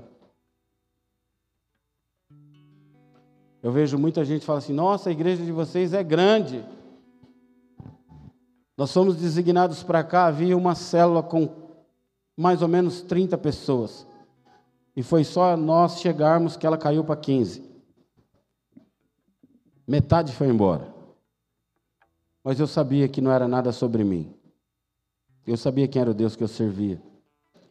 [3.62, 6.64] Eu vejo muita gente falar assim: nossa, a igreja de vocês é grande.
[8.76, 11.59] Nós fomos designados para cá, havia uma célula com
[12.36, 14.06] mais ou menos 30 pessoas.
[14.96, 17.62] E foi só nós chegarmos que ela caiu para 15.
[19.86, 20.92] Metade foi embora.
[22.42, 24.32] Mas eu sabia que não era nada sobre mim.
[25.46, 27.00] Eu sabia quem era o Deus que eu servia.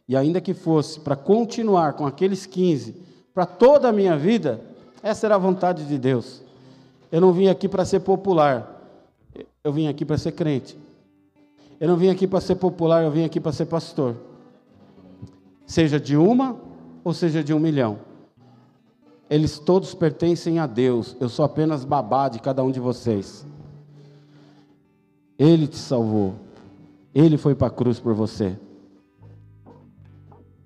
[0.06, 2.92] E ainda que fosse para continuar com aqueles 15
[3.32, 4.60] para toda a minha vida,
[5.02, 6.42] essa era a vontade de Deus.
[7.10, 8.80] Eu não vim aqui para ser popular.
[9.62, 10.76] Eu vim aqui para ser crente.
[11.78, 14.16] Eu não vim aqui para ser popular, eu vim aqui para ser pastor.
[15.70, 16.60] Seja de uma
[17.04, 18.00] ou seja de um milhão.
[19.30, 21.16] Eles todos pertencem a Deus.
[21.20, 23.46] Eu sou apenas babá de cada um de vocês.
[25.38, 26.34] Ele te salvou.
[27.14, 28.58] Ele foi para a cruz por você.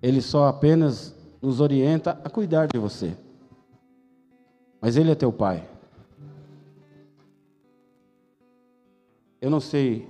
[0.00, 3.14] Ele só apenas nos orienta a cuidar de você.
[4.80, 5.68] Mas Ele é teu Pai.
[9.38, 10.08] Eu não sei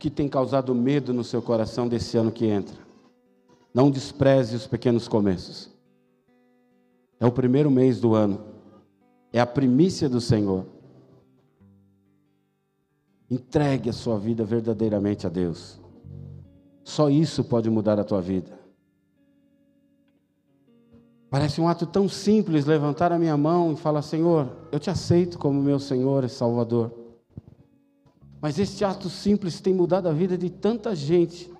[0.00, 2.74] que tem causado medo no seu coração desse ano que entra.
[3.72, 5.70] Não despreze os pequenos começos.
[7.20, 8.40] É o primeiro mês do ano.
[9.30, 10.64] É a primícia do Senhor.
[13.30, 15.78] Entregue a sua vida verdadeiramente a Deus.
[16.82, 18.58] Só isso pode mudar a tua vida.
[21.28, 25.38] Parece um ato tão simples levantar a minha mão e falar: Senhor, eu te aceito
[25.38, 26.99] como meu Senhor e Salvador.
[28.40, 31.52] Mas este ato simples tem mudado a vida de tanta gente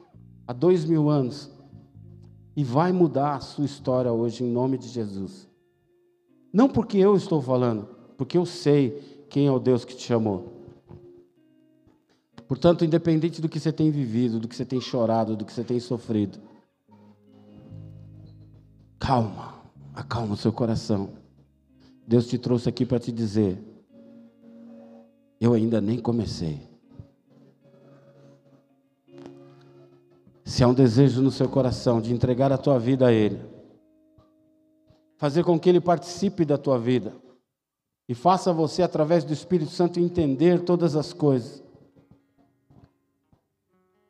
[0.46, 1.50] há dois mil anos
[2.56, 5.48] e vai mudar a sua história hoje em nome de Jesus.
[6.52, 10.60] Não porque eu estou falando, porque eu sei quem é o Deus que te chamou.
[12.48, 15.62] Portanto, independente do que você tem vivido, do que você tem chorado, do que você
[15.62, 16.40] tem sofrido,
[18.98, 19.54] calma,
[19.94, 21.10] acalma o seu coração.
[22.04, 23.56] Deus te trouxe aqui para te dizer:
[25.40, 26.69] eu ainda nem comecei.
[30.50, 33.40] Se há um desejo no seu coração de entregar a tua vida a Ele,
[35.16, 37.14] fazer com que Ele participe da tua vida
[38.08, 41.62] e faça você, através do Espírito Santo, entender todas as coisas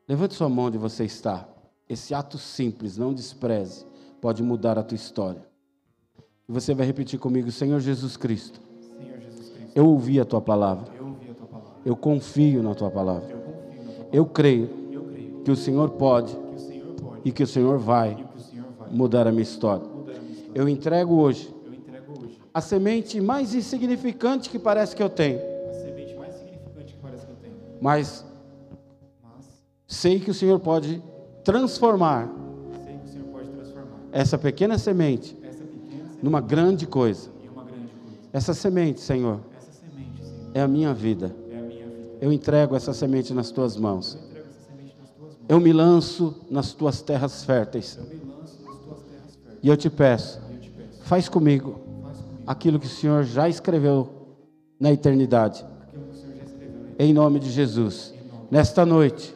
[0.08, 1.46] Levante sua mão onde você está.
[1.86, 3.86] Esse ato simples, não despreze,
[4.18, 5.46] pode mudar a tua história.
[6.48, 8.60] E você vai repetir comigo, Senhor Jesus Cristo.
[8.80, 10.90] Senhor Jesus Cristo eu ouvi a tua palavra.
[10.94, 11.80] Eu, a tua palavra.
[11.84, 13.28] eu confio na tua palavra.
[13.30, 14.08] Eu, na tua palavra.
[14.10, 14.79] eu creio
[15.44, 16.36] que o Senhor pode,
[17.24, 18.24] e que o Senhor vai,
[18.90, 19.86] mudar, a minha história.
[20.54, 21.54] Eu entrego hoje,
[22.52, 25.38] a semente mais insignificante que parece que eu tenho.
[27.80, 28.24] Mas
[29.90, 31.02] Sei que o Senhor pode
[31.42, 32.30] transformar,
[34.12, 35.36] essa pequena semente,
[36.22, 37.28] numa grande coisa.
[38.32, 39.40] Essa, semente, Senhor,
[40.54, 40.60] é.
[40.60, 41.34] É a minha vida.
[42.20, 44.16] Eu entrego essa semente nas tuas mãos.
[45.50, 47.98] Eu, me lanço nas tuas terras férteis.
[49.62, 50.40] E eu te peço,
[51.02, 51.80] faz, comigo
[52.46, 54.08] aquilo que o Senhor já escreveu
[54.78, 55.66] na eternidade.
[56.98, 58.14] Em nome de Jesus.
[58.50, 59.34] Nesta noite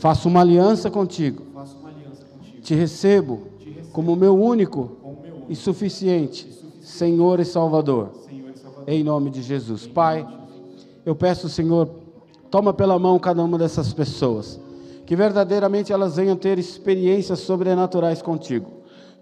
[0.00, 1.44] Faço uma aliança contigo.
[2.62, 3.48] Te recebo
[3.92, 4.96] como meu único
[5.46, 8.10] e suficiente Senhor e Salvador.
[8.86, 9.86] Em nome de Jesus.
[9.86, 10.26] Pai,
[11.04, 11.86] eu peço, Senhor,
[12.50, 14.58] toma pela mão cada uma dessas pessoas.
[15.10, 18.70] Que verdadeiramente elas venham ter experiências sobrenaturais contigo.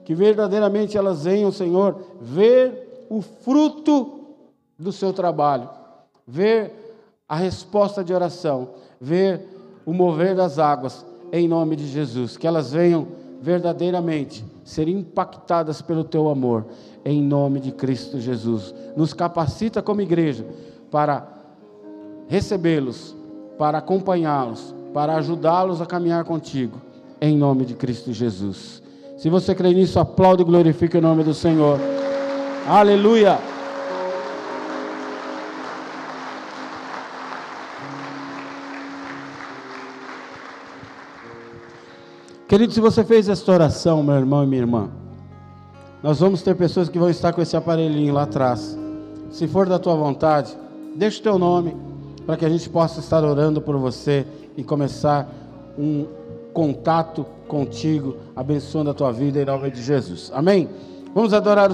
[0.05, 4.37] Que verdadeiramente elas venham, Senhor, ver o fruto
[4.79, 5.67] do seu trabalho.
[6.27, 6.75] Ver
[7.27, 8.73] a resposta de oração.
[9.01, 9.49] Ver
[9.87, 12.37] o mover das águas, em nome de Jesus.
[12.37, 13.09] Que elas venham
[13.41, 16.67] verdadeiramente ser impactadas pelo teu amor,
[17.03, 18.75] em nome de Cristo Jesus.
[18.95, 20.45] Nos capacita como igreja
[20.91, 21.27] para
[22.27, 23.17] recebê-los,
[23.57, 26.81] para acompanhá-los, para ajudá-los a caminhar contigo,
[27.21, 28.83] em nome de Cristo Jesus.
[29.17, 31.79] Se você crê nisso, aplaude e glorifique o nome do Senhor.
[32.67, 33.39] Aleluia!
[42.47, 44.89] Querido, se você fez esta oração, meu irmão e minha irmã,
[46.03, 48.79] nós vamos ter pessoas que vão estar com esse aparelhinho lá atrás.
[49.31, 50.57] Se for da tua vontade,
[50.97, 51.88] deixa o teu nome
[52.29, 55.27] para que a gente possa estar orando por você e começar
[55.79, 56.07] um
[56.53, 60.31] contato contigo, abençoando a tua vida em nome de Jesus.
[60.35, 60.69] Amém?
[61.15, 61.67] Vamos adorar o